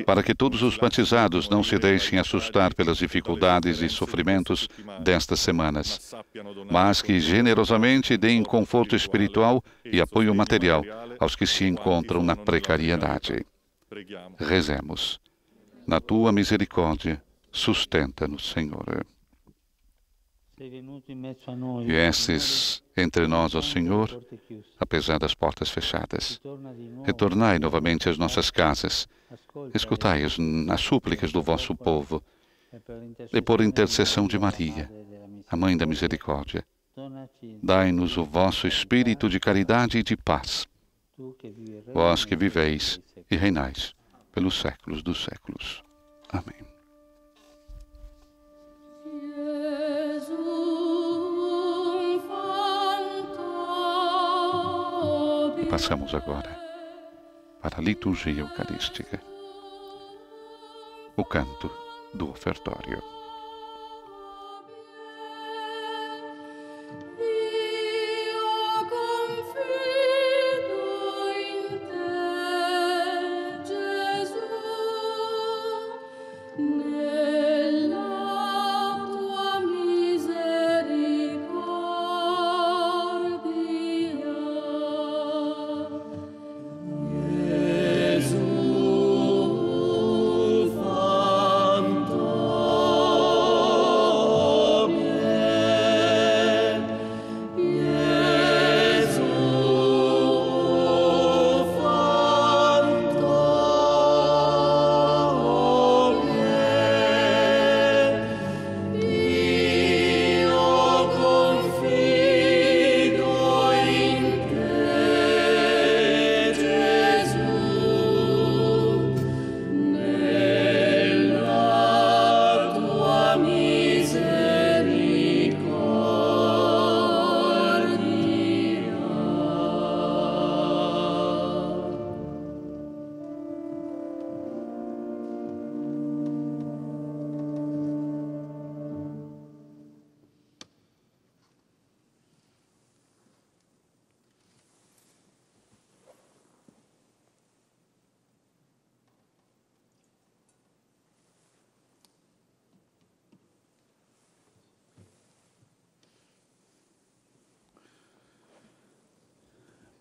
[0.06, 4.66] Para que todos os batizados não se deixem assustar pelas dificuldades e sofrimentos
[5.00, 6.14] destas semanas,
[6.70, 10.82] mas que generosamente deem conforto espiritual e apoio material
[11.18, 13.44] aos que se encontram na precariedade.
[14.38, 15.20] Rezemos.
[15.86, 17.22] Na tua misericórdia,
[17.52, 19.06] sustenta-nos, Senhor.
[21.84, 24.24] Viestes entre nós, ó Senhor,
[24.78, 26.40] apesar das portas fechadas.
[27.04, 29.08] Retornai novamente às nossas casas.
[29.74, 30.36] Escutai as,
[30.70, 32.22] as súplicas do vosso povo
[33.32, 34.90] e por intercessão de Maria,
[35.48, 36.64] a Mãe da Misericórdia.
[37.62, 40.66] Dai-nos o vosso espírito de caridade e de paz,
[41.92, 43.00] vós que viveis
[43.30, 43.94] e reinais
[44.32, 45.82] pelos séculos dos séculos.
[46.28, 46.63] Amém.
[55.74, 56.56] Passamos agora
[57.60, 59.20] para a liturgia eucarística,
[61.16, 61.68] o canto
[62.14, 63.02] do ofertório.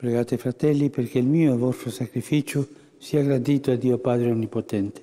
[0.03, 5.01] Pregate fratelli perché il mio e il vostro sacrificio sia gradito a Dio Padre Onnipotente.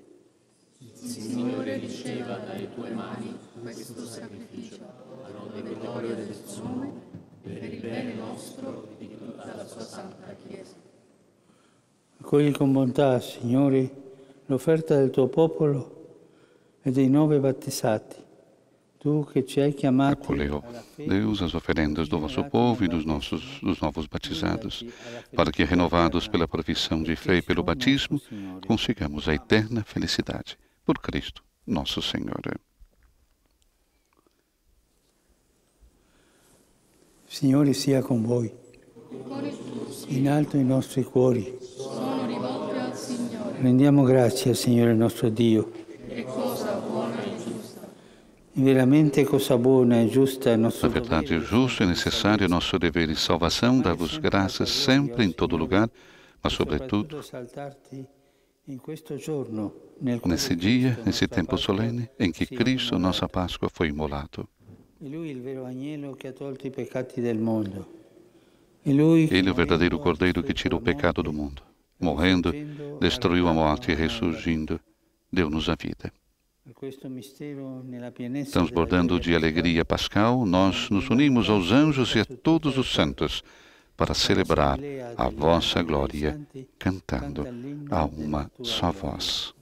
[0.92, 4.82] Signore riceva dalle tue mani questo sacrificio,
[5.24, 6.92] a lode e gloria del suo nome,
[7.40, 10.74] per il bene nostro e di tutta la sua santa Chiesa.
[12.18, 13.90] Accogli con bontà, Signore,
[14.44, 16.18] l'offerta del tuo popolo
[16.82, 18.19] e dei nove battezzati,
[20.10, 24.84] Acolheu, alla fede Deus, as oferendas do vosso povo e dos nossos dos novos batizados,
[25.34, 28.20] para que, renovados pela profissão de fé e pelo batismo,
[28.66, 30.58] consigamos a eterna felicidade.
[30.84, 32.42] Por Cristo, nosso Senhor.
[37.26, 38.52] Signore sia con voi.
[40.08, 41.56] In alto i nostri cuori.
[43.60, 45.70] Rendiamo grazie al Signore nostro Dio.
[45.70, 48.49] Veramente cosa buona e giusta è il nostro
[50.82, 55.56] Na verdade, justo e necessário é nosso dever de salvação, dar-vos graças sempre, em todo
[55.56, 55.88] lugar,
[56.42, 57.20] mas, sobretudo,
[60.26, 64.48] nesse dia, nesse tempo solene em que Cristo, nossa Páscoa, foi imolado.
[68.84, 71.62] Ele é o verdadeiro Cordeiro que tira o pecado do mundo.
[71.98, 72.52] Morrendo,
[73.00, 74.80] destruiu a morte e ressurgindo,
[75.32, 76.12] deu-nos a vida.
[78.52, 83.42] Transbordando de alegria pascal, nós nos unimos aos anjos e a todos os santos
[83.96, 84.78] para celebrar
[85.16, 86.40] a vossa glória,
[86.78, 87.46] cantando
[87.90, 89.54] a uma só voz.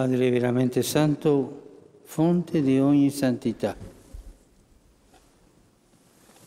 [0.00, 3.76] Padre veramente santo, fonte di ogni santità.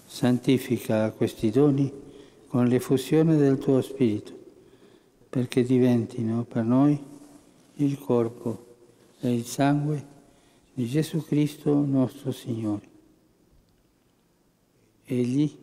[0.08, 1.94] Santifica questi doni
[2.48, 4.34] con l'effusione del tuo Spirito,
[5.30, 7.00] perché diventino per noi
[7.76, 8.66] il corpo
[9.20, 10.04] e il sangue
[10.74, 12.90] di Gesù Cristo nostro Signore.
[15.06, 15.56] Egli,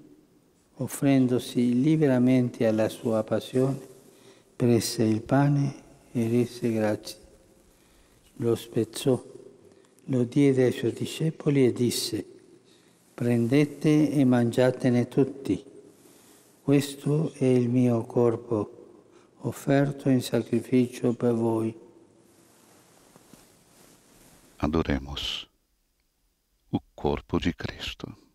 [0.77, 3.81] offrendosi liberamente alla sua passione,
[4.55, 5.75] prese il pane
[6.13, 7.20] e rese grazie
[8.41, 9.23] lo spezzò,
[10.05, 12.25] lo diede ai suoi discepoli e disse,
[13.13, 15.63] prendete e mangiatene tutti,
[16.63, 18.79] questo è il mio corpo
[19.43, 21.75] offerto in sacrificio per voi.
[24.57, 25.49] Adoremos
[26.71, 28.30] o corpo de Cristo.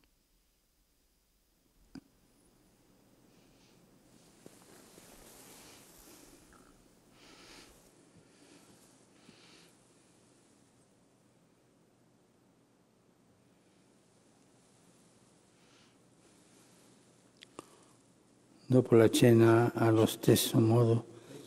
[18.67, 21.05] Dopo la cena, allo stesso modo,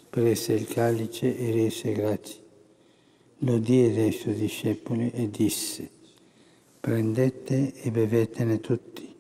[0.09, 2.41] prese il calice e rese grazie.
[3.39, 5.91] Lo diede ai suoi discepoli e disse,
[6.79, 9.13] prendete e bevetene tutti.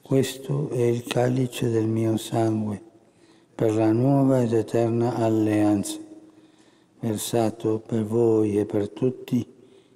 [0.00, 2.80] Questo è il calice del mio sangue
[3.52, 5.98] per la nuova ed eterna alleanza,
[7.00, 9.44] versato per voi e per tutti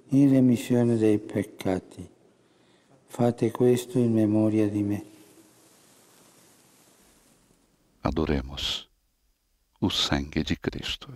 [0.09, 2.05] in remissione dei peccati.
[3.05, 5.08] Fate questo in memoria di me.
[8.19, 8.89] Adoremos
[9.79, 11.07] o sangue de Cristo.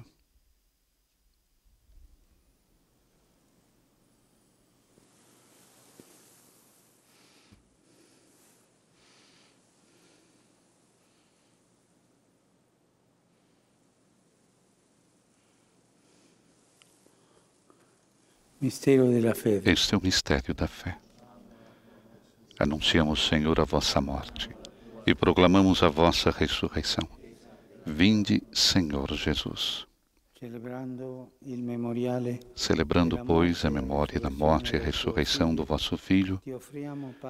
[18.62, 18.92] Este
[19.94, 20.98] é o mistério da fé.
[22.58, 24.63] Anunciamos, Senhor, a vossa morte
[25.06, 27.08] e proclamamos a vossa ressurreição.
[27.86, 29.86] Vinde, Senhor Jesus.
[32.56, 36.42] Celebrando pois, a memória da morte e ressurreição do vosso Filho,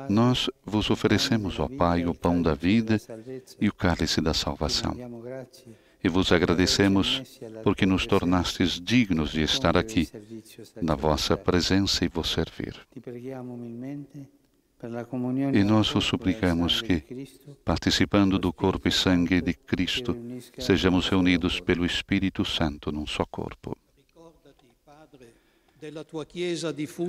[0.10, 2.98] nós vos oferecemos, ó Pai, o pão da vida
[3.62, 4.96] e o cálice da salvação.
[6.04, 10.10] E vos agradecemos porque nos tornastes dignos de estar aqui,
[10.82, 12.76] na vossa presença e vos servir.
[15.54, 17.04] E nós vos suplicamos que,
[17.64, 20.16] participando do corpo e sangue de Cristo,
[20.60, 23.78] sejamos reunidos pelo Espírito Santo num só corpo.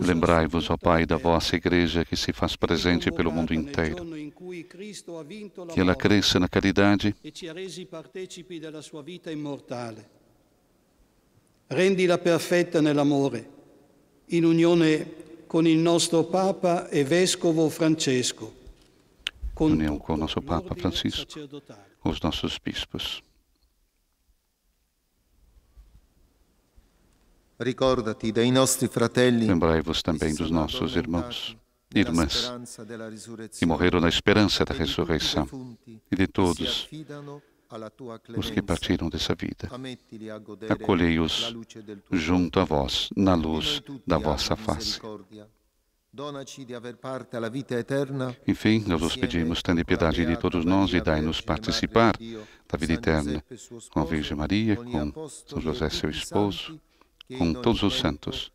[0.00, 4.04] Lembrai-vos, ó Pai, da vossa Igreja que se faz presente pelo mundo inteiro,
[5.72, 10.10] que ela cresça na caridade e ci ha resi partecipi della sua vita immortale.
[11.68, 13.48] Rendila perfetta nell'amore,
[14.26, 15.23] in unione
[15.54, 18.52] con il nostro Papa e Vescovo Francesco,
[19.60, 21.38] União com o nosso Papa Francisco.
[22.02, 23.22] os nossos bispos.
[27.56, 31.56] Ricordati dei nostri fratelli Lembrai-vos também dos nossos irmãos
[31.94, 32.50] addormentati irmãs
[33.56, 35.46] que morreram na esperança da ressurreição
[36.10, 36.88] e de todos
[38.36, 39.68] os que partiram dessa vida.
[40.68, 41.54] Acolhei-os
[42.10, 45.00] junto a vós, na luz da vossa face.
[48.46, 53.44] Enfim, nós vos pedimos, tende piedade de todos nós e dai-nos participar da vida eterna
[53.90, 56.80] com a Virgem Maria, com São José, seu esposo,
[57.36, 58.52] com todos os santos.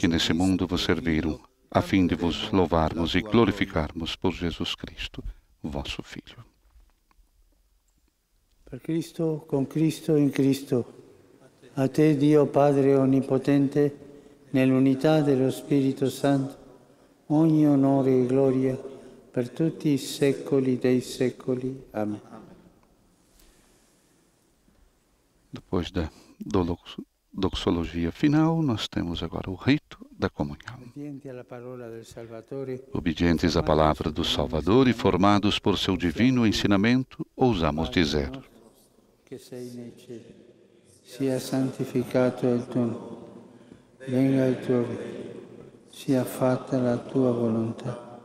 [0.00, 1.38] que nesse mundo vos serviram,
[1.70, 5.22] a fim de vos louvarmos e glorificarmos por Jesus Cristo,
[5.62, 6.53] vosso Filho.
[8.64, 10.92] Per Cristo, con Cristo, in Cristo,
[11.74, 13.98] a te Dio Padre Onnipotente,
[14.50, 16.56] nell'unità dello Spirito Santo,
[17.26, 18.76] ogni onore e gloria
[19.30, 21.86] per tutti i secoli dei secoli.
[21.90, 22.20] Amen.
[25.50, 26.10] Depois da
[27.32, 30.78] doxologia final, nós temos agora o rito da comunhão.
[32.92, 38.30] Obedientes à palavra do Salvador e formados por seu divino ensinamento, ousamos dizer:
[39.34, 40.32] Che sei nei cieli,
[41.02, 43.16] sia santificato il tuo nome,
[44.06, 45.40] venga il tuo regno,
[45.90, 48.20] sia fatta la tua volontà,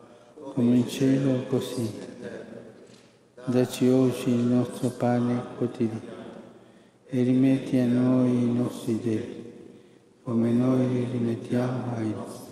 [0.53, 1.91] come in cielo così in
[2.21, 3.43] terra.
[3.43, 6.01] Dacci oggi il nostro pane quotidiano
[7.07, 9.51] e rimetti a noi i nostri debiti,
[10.21, 12.51] come noi li rimettiamo ai nostri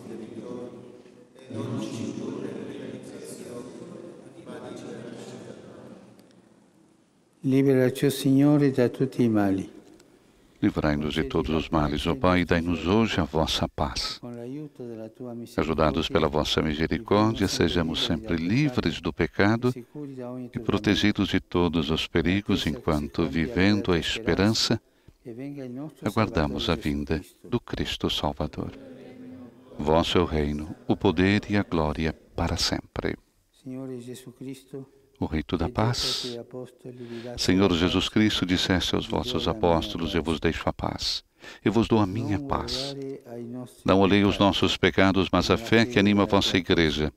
[7.48, 9.72] Liberaci, Signore, da tutti i mali.
[10.60, 14.20] Livrai-nos de todos os males, ó Pai, e dai-nos hoje a vossa paz.
[15.56, 19.74] Ajudados pela vossa misericórdia, sejamos sempre livres do pecado
[20.54, 24.82] e protegidos de todos os perigos, enquanto, vivendo a esperança,
[26.04, 28.72] aguardamos a vinda do Cristo Salvador.
[29.80, 33.16] Vosso é o reino, o poder e a glória para sempre.
[33.54, 34.86] Signore Gesù Cristo,
[35.20, 36.38] o rito da paz.
[37.38, 41.24] Senhor Jesus Cristo, disseste aos vossos apóstolos: Eu vos deixo a paz.
[41.64, 42.96] Eu vos dou a minha paz.
[43.86, 47.14] Não olhei os nossos pecados, mas a fé que anima a vossa igreja.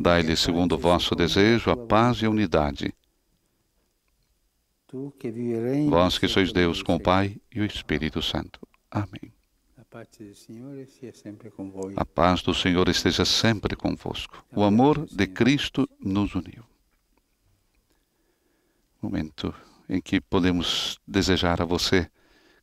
[0.00, 2.92] Dai-lhe, segundo o vosso desejo, a paz e a unidade.
[5.88, 8.60] Vós que sois Deus com o Pai e o Espírito Santo.
[8.90, 9.32] Amém.
[11.96, 14.46] A paz do Senhor esteja sempre convosco.
[14.54, 16.64] O amor de Cristo nos uniu.
[19.02, 19.52] Momento
[19.88, 22.08] em que podemos desejar a você,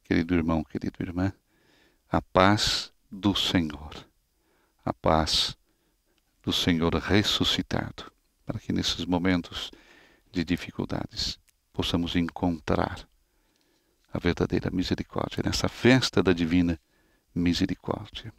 [0.06, 1.34] querido irmão, querida irmã,
[2.10, 4.08] a paz do Senhor.
[4.86, 5.58] A paz
[6.42, 8.10] do Senhor ressuscitado,
[8.46, 9.70] para que nesses momentos
[10.32, 11.38] de dificuldades
[11.74, 13.06] possamos encontrar
[14.14, 16.80] a verdadeira misericórdia nessa festa da divina
[17.38, 18.34] misericórdia.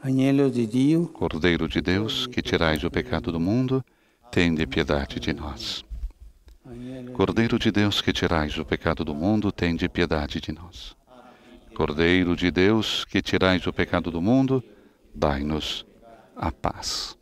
[0.00, 3.82] Agnello di Dio, Cordeiro de Deus, que tirais o pecado do mundo,
[4.30, 5.82] tende piedade de nós.
[7.14, 10.94] Cordeiro de Deus, que tirais o pecado do mundo, tende piedade de nós.
[11.74, 14.62] Cordeiro de Deus, que tirais o pecado do mundo,
[15.14, 15.86] dai-nos
[16.36, 17.16] a paz.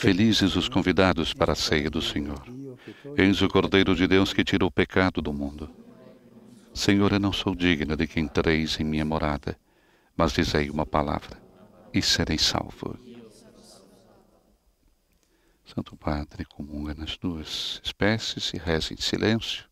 [0.00, 2.42] Felizes os convidados para a ceia do Senhor.
[3.16, 5.70] Eis o Cordeiro de Deus que tira o pecado do mundo.
[6.74, 9.56] Senhor, eu não sou digna de que entreis em minha morada,
[10.16, 11.40] mas dizei uma palavra
[11.92, 12.98] e serei salvo.
[15.64, 19.66] Santo Padre, comunga nas duas espécies e reza em silêncio.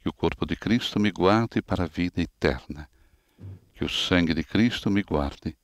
[0.00, 2.88] Que o corpo de Cristo me guarde para a vida eterna.
[3.74, 5.54] Que o sangue de Cristo me guarde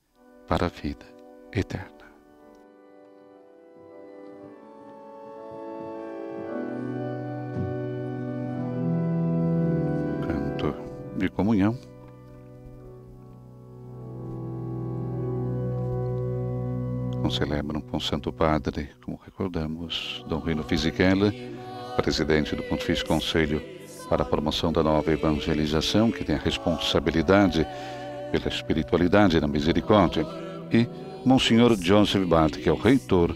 [0.47, 1.05] para a vida
[1.51, 2.02] eterna.
[11.23, 11.77] De comunhão.
[17.21, 21.33] Concelebram com Santo Padre, como recordamos, Dom Rino Fisichella,
[21.95, 23.61] presidente do Pontifício Conselho
[24.09, 27.65] para a Promoção da Nova Evangelização, que tem a responsabilidade
[28.31, 30.25] pela espiritualidade da misericórdia,
[30.71, 30.87] e
[31.25, 33.33] Monsenhor Joseph Bart, que é o reitor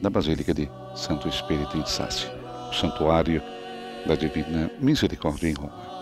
[0.00, 2.28] da Basílica de Santo Espírito em Sassi,
[2.70, 3.42] o Santuário
[4.06, 5.95] da Divina Misericórdia em Roma.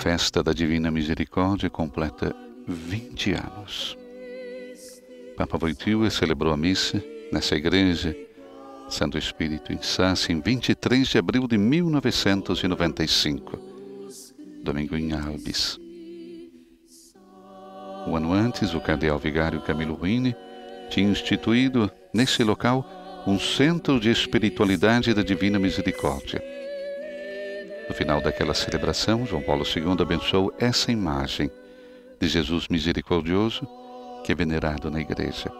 [0.00, 2.34] Festa da Divina Misericórdia completa
[2.66, 3.98] 20 anos.
[5.36, 8.16] Papa Wojtyła celebrou a missa nessa igreja
[8.88, 13.58] Santo Espírito em Sassi em 23 de abril de 1995,
[14.64, 15.78] domingo em Albis.
[18.06, 20.34] Um ano antes, o cardeal vigário Camilo Ruini
[20.88, 26.49] tinha instituído nesse local um centro de espiritualidade da Divina Misericórdia.
[28.00, 31.50] Final daquela celebração, João Paulo II abençoou essa imagem
[32.18, 33.68] de Jesus misericordioso
[34.24, 35.52] que é venerado na igreja.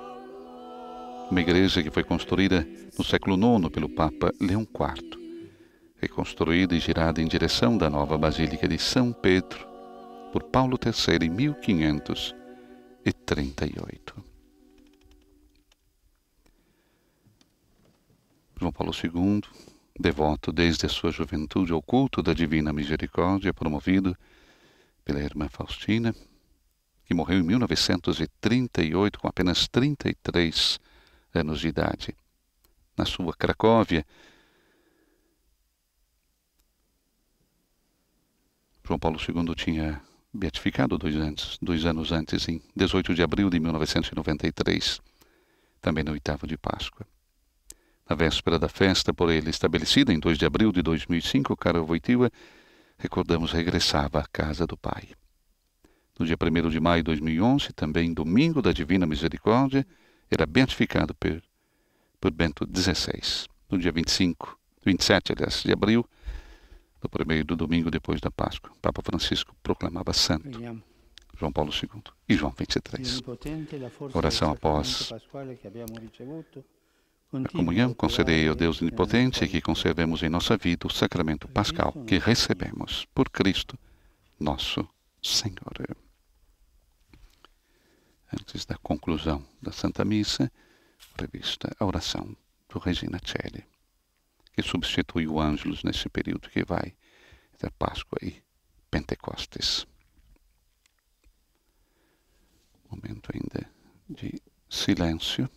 [1.30, 2.66] Uma igreja que foi construída
[2.96, 5.20] no século IX pelo Papa Leão IV,
[5.98, 9.68] reconstruída e girada em direção da nova Basílica de São Pedro
[10.32, 14.24] por Paulo III em 1538.
[18.58, 19.42] João Paulo II
[20.00, 24.16] devoto desde a sua juventude ao culto da Divina Misericórdia, promovido
[25.04, 26.14] pela irmã Faustina,
[27.04, 30.80] que morreu em 1938 com apenas 33
[31.34, 32.16] anos de idade.
[32.96, 34.06] Na sua Cracóvia,
[38.82, 40.00] João Paulo II tinha
[40.32, 45.00] beatificado dois, antes, dois anos antes, em 18 de abril de 1993,
[45.80, 47.06] também no oitavo de Páscoa.
[48.10, 52.28] Na véspera da festa por ele estabelecida em 2 de abril de 2005, Karol Wojtyła,
[52.98, 55.10] recordamos, regressava à casa do Pai.
[56.18, 59.86] No dia 1 de maio de 2011, também domingo da Divina Misericórdia,
[60.28, 61.40] era beatificado por,
[62.20, 63.46] por Bento XVI.
[63.70, 66.04] No dia 25, 27 aliás, de abril,
[67.00, 70.58] no primeiro domingo depois da Páscoa, Papa Francisco proclamava santo.
[71.38, 73.12] João Paulo II e João 23.
[73.12, 75.12] Onnipotente, la forza Oração após
[77.32, 82.18] A comunhão concedei ao Deus Onipotente que conservemos em nossa vida o sacramento pascal que
[82.18, 83.78] recebemos por Cristo,
[84.38, 84.88] nosso
[85.22, 85.96] Senhor.
[88.32, 90.50] Antes da conclusão da Santa Missa,
[91.16, 92.36] prevista a oração
[92.68, 93.64] do Regina Celli,
[94.52, 96.94] que substitui o Ângelus nesse período que vai
[97.54, 98.42] entre Páscoa e
[98.90, 99.86] Pentecostes.
[102.90, 103.70] Momento ainda
[104.08, 105.48] de silêncio.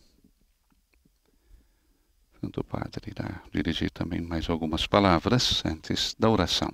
[2.43, 6.69] Santo Padre irá dirigir também mais algumas palavras antes da oração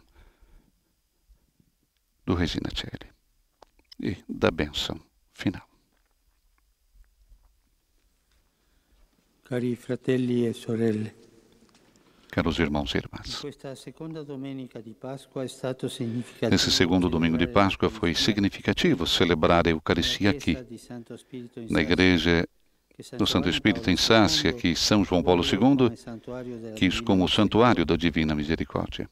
[2.26, 3.12] do Regina Celli
[4.02, 5.00] e da bênção
[5.32, 5.62] final.
[9.44, 11.14] Cari fratelli e sorelle,
[12.32, 13.44] Caros irmãos e irmãs,
[16.50, 20.58] nesse segundo domingo de Páscoa foi significativo celebrar a Eucaristia aqui,
[21.70, 22.48] na igreja
[23.18, 27.96] do Santo Espírito em Sácia, que São João Paulo II quis como santuário da.
[28.00, 29.10] Divina Misericórdia.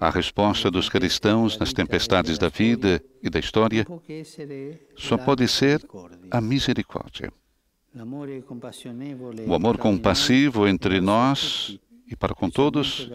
[0.00, 3.86] A resposta dos cristãos nas tempestades da vida e da história
[4.96, 5.80] só pode ser
[6.30, 7.32] a misericórdia.
[9.46, 13.08] O amor compassivo entre nós e para com todos,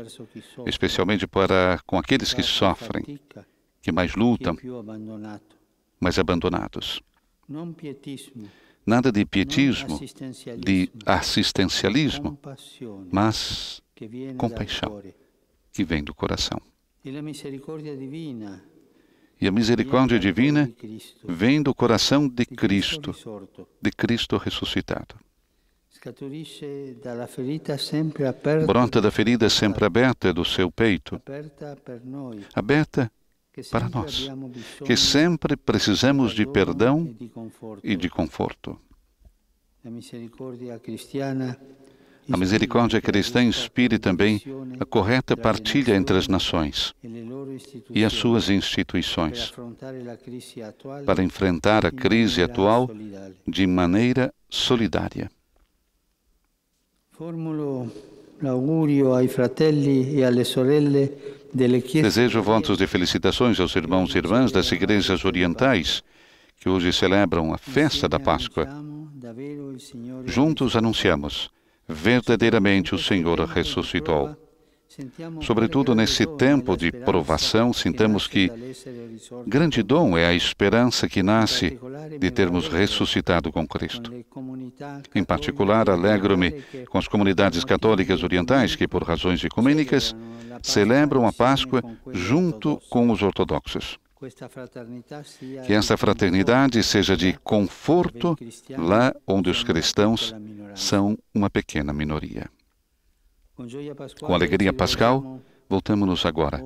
[0.66, 3.20] especialmente para com aqueles que sofrem,
[3.82, 4.58] que mais lutam,
[6.00, 7.02] mais abandonados.
[8.86, 10.00] Nada de pietismo,
[10.60, 12.38] de assistencialismo,
[13.12, 13.82] mas
[14.38, 15.02] compaixão.
[15.74, 16.60] que vem do coração.
[17.04, 17.18] E
[19.48, 20.72] a misericórdia divina
[21.24, 23.14] vem do coração de Cristo,
[23.82, 25.16] de Cristo ressuscitado.
[28.68, 31.20] Brota da ferida sempre aberta do seu peito,
[32.54, 33.12] aberta
[33.72, 34.30] para nós,
[34.86, 37.16] que sempre precisamos de perdão
[37.84, 38.80] e de conforto.
[42.28, 44.42] A misericórdia cristã inspire também
[44.80, 46.94] a correta partilha entre as nações
[47.92, 49.54] e as suas instituições
[51.06, 52.90] para enfrentar a crise atual
[53.48, 55.30] de maneira solidária.
[57.12, 57.92] Formulo
[58.42, 61.35] l'augurio ai fratelli e alle sorelle.
[61.56, 66.04] Desejo votos de felicitações aos irmãos e irmãs das igrejas orientais
[66.60, 68.68] que hoje celebram a festa da Páscoa.
[70.26, 71.50] Juntos anunciamos:
[71.88, 74.36] verdadeiramente o Senhor ressuscitou.
[75.42, 78.52] Sobretudo nesse tempo de provação, sintamos que
[79.46, 81.80] grande dom é a esperança que nasce
[82.20, 84.12] de termos ressuscitado com Cristo.
[85.14, 90.16] Em particular, alegro-me com as comunidades católicas orientais que, por razões ecumênicas,
[90.62, 93.98] celebram a Páscoa junto com os ortodoxos.
[95.66, 98.36] Que esta fraternidade seja de conforto
[98.78, 100.34] lá onde os cristãos
[100.74, 102.50] são uma pequena minoria.
[103.56, 105.40] Com alegria pascal,
[105.70, 106.62] voltamos-nos agora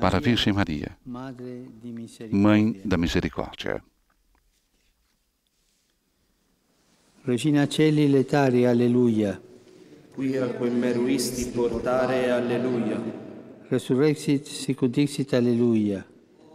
[0.00, 0.96] para a Virgem Maria,
[2.30, 3.82] Mãe da Misericórdia.
[7.24, 9.40] Regina Celi letare, alleluia.
[10.14, 13.00] Quia quem meruisti portare, alleluia.
[13.70, 16.06] Resurrexit sicut dixit, alleluia.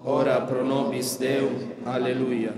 [0.04, 2.54] Ora pro nobis Deum, alleluia.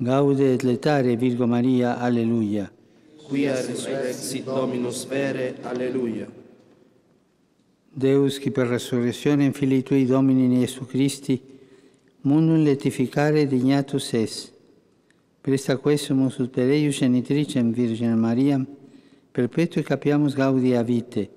[0.00, 2.72] Gaude et letare, Virgo Maria, alleluia.
[3.28, 6.28] Quia resurrexit Dominus vere, alleluia.
[7.90, 11.40] Deus, qui per resurrezione Filii Tui Domini Iesu Christi,
[12.22, 14.52] mundum letificare dignatus es.
[15.40, 18.66] Presta quesumus ut per eius genitricem Virginem Mariam,
[19.32, 21.28] perpetui capiamus gaudia vite,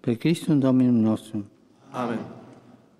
[0.00, 1.44] per Christum Dominum nostrum.
[1.90, 2.20] Amen.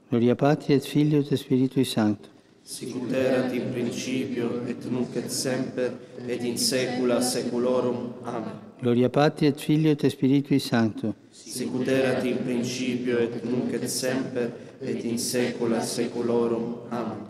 [0.09, 2.36] Gloria Patri et Filio et Spiritui Sancto.
[2.68, 5.92] Sicut erat in principio, et nunc et semper,
[6.26, 8.14] et in saecula saeculorum.
[8.24, 8.56] Amen.
[8.80, 11.14] Gloria Patri et Filio et Spiritui Sancto.
[11.30, 14.50] Sicut erat in principio, et nunc et semper,
[14.82, 16.74] et in saecula saeculorum.
[16.90, 17.20] Amen.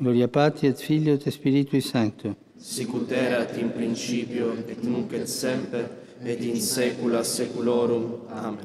[0.00, 2.34] Gloria Patri et Filio et Spiritui Sancto.
[2.56, 5.84] Sicut erat in principio, et nunc et semper,
[6.24, 8.22] et in saecula saeculorum.
[8.30, 8.64] Amen.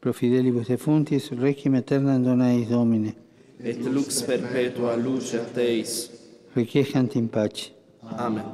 [0.00, 3.23] Pro fidelibus defuntis, requiem aeternam dona eis Domine.
[3.64, 6.10] et lux perpetua luce Teis.
[6.54, 7.72] Requiescant in pace.
[8.18, 8.44] Amen.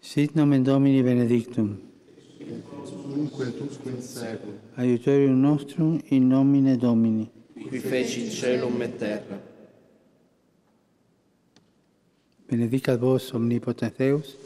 [0.00, 1.78] Sit nomen Domini benedictum.
[4.76, 7.30] Aiutorium nostrum in nomine Domini.
[7.68, 9.40] Qui feci celum et terra.
[12.48, 14.36] Benedicat vos omnipotens Deus,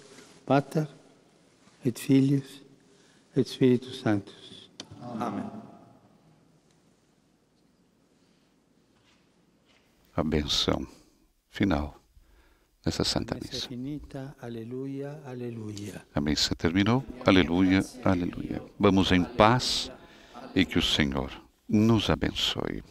[0.44, 0.86] Pater,
[1.84, 2.62] et Filius,
[3.36, 4.70] et Spiritus Sanctus.
[5.02, 5.22] Amen.
[5.22, 5.71] Amen.
[10.14, 10.86] A benção
[11.48, 11.98] final
[12.84, 13.66] dessa Santa Missa.
[13.66, 16.04] finita, alleluia, alleluia.
[16.14, 17.02] A missa terminou.
[17.24, 18.62] Aleluia, aleluia.
[18.78, 19.90] Vamos em paz
[20.54, 21.30] e que o Senhor
[21.66, 22.82] nos abençoe.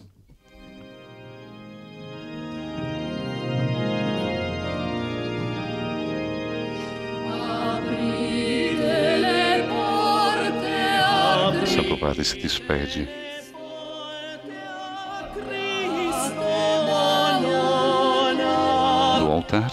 [11.67, 13.20] Santo Padre se despede.
[19.51, 19.71] Altar.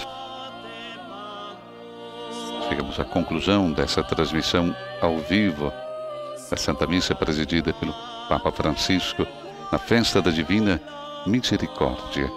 [2.69, 5.73] Chegamos à conclusão dessa transmissão ao vivo
[6.51, 7.93] da Santa Missa presidida pelo
[8.29, 9.25] Papa Francisco
[9.71, 10.81] na festa da Divina
[11.27, 12.29] Misericórdia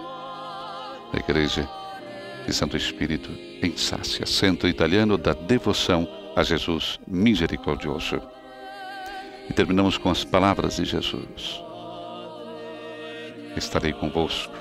[1.12, 1.68] da Igreja
[2.46, 3.32] de Santo Espírito
[3.62, 8.22] em Sácia, centro italiano da devoção a Jesus misericordioso.
[9.50, 11.60] E terminamos com as palavras de Jesus:
[13.56, 14.54] Estarei convosco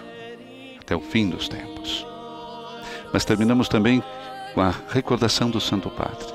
[0.81, 2.10] até o fim dos tempos.
[3.13, 4.03] Mas terminamos também
[4.55, 6.35] com a recordação do Santo Padre.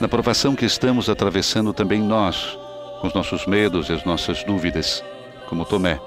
[0.00, 2.58] Na provação que estamos atravessando também nós,
[3.00, 5.04] com os nossos medos e as nossas dúvidas,
[5.48, 6.00] como Tomé,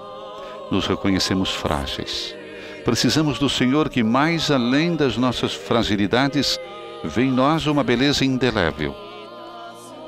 [0.70, 2.36] nos reconhecemos frágeis.
[2.84, 6.59] Precisamos do Senhor que, mais além das nossas fragilidades,
[7.03, 8.95] vê em nós uma beleza indelével.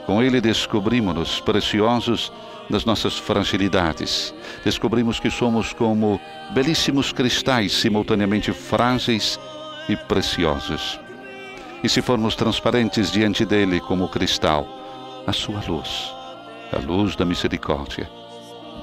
[0.05, 2.31] Com Ele descobrimos-nos preciosos
[2.69, 4.33] das nossas fragilidades.
[4.63, 6.19] Descobrimos que somos como
[6.51, 9.39] belíssimos cristais, simultaneamente frágeis
[9.87, 10.99] e preciosos.
[11.83, 14.67] E se formos transparentes diante dele como cristal,
[15.25, 16.13] a sua luz,
[16.71, 18.09] a luz da misericórdia,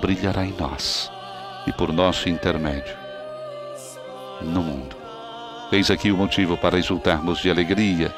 [0.01, 1.11] brilhará em nós
[1.67, 2.97] e por nosso intermédio
[4.41, 4.97] no mundo.
[5.73, 8.15] Eis aqui o motivo para exultarmos de alegria,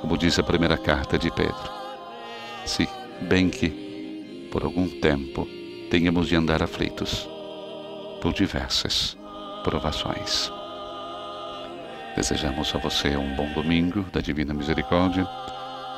[0.00, 1.70] como diz a primeira carta de Pedro.
[2.64, 2.88] Se,
[3.20, 3.89] bem que,
[4.50, 5.46] por algum tempo,
[5.90, 7.28] tenhamos de andar aflitos
[8.20, 9.16] por diversas
[9.62, 10.50] provações.
[12.16, 15.26] Desejamos a você um bom domingo da Divina Misericórdia,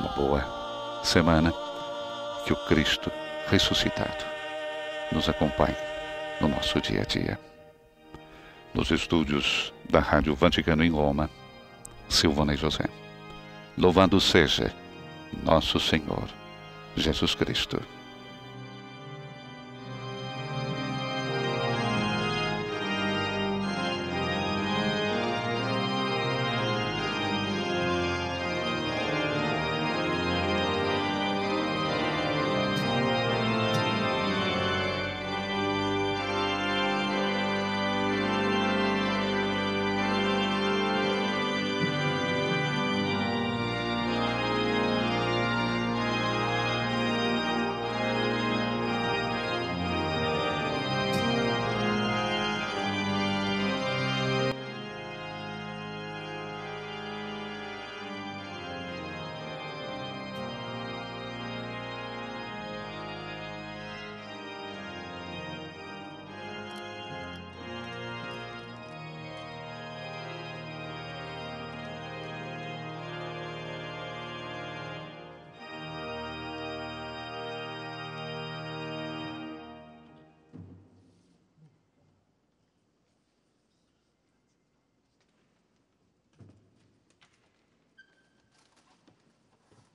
[0.00, 1.52] uma boa semana,
[2.44, 3.10] que o Cristo
[3.48, 4.24] ressuscitado
[5.10, 5.76] nos acompanhe
[6.40, 7.38] no nosso dia a dia.
[8.74, 11.28] Nos estúdios da Rádio Vaticano em Roma,
[12.08, 12.84] Silvana e José.
[13.76, 14.72] Louvado seja
[15.42, 16.28] nosso Senhor
[16.96, 17.80] Jesus Cristo.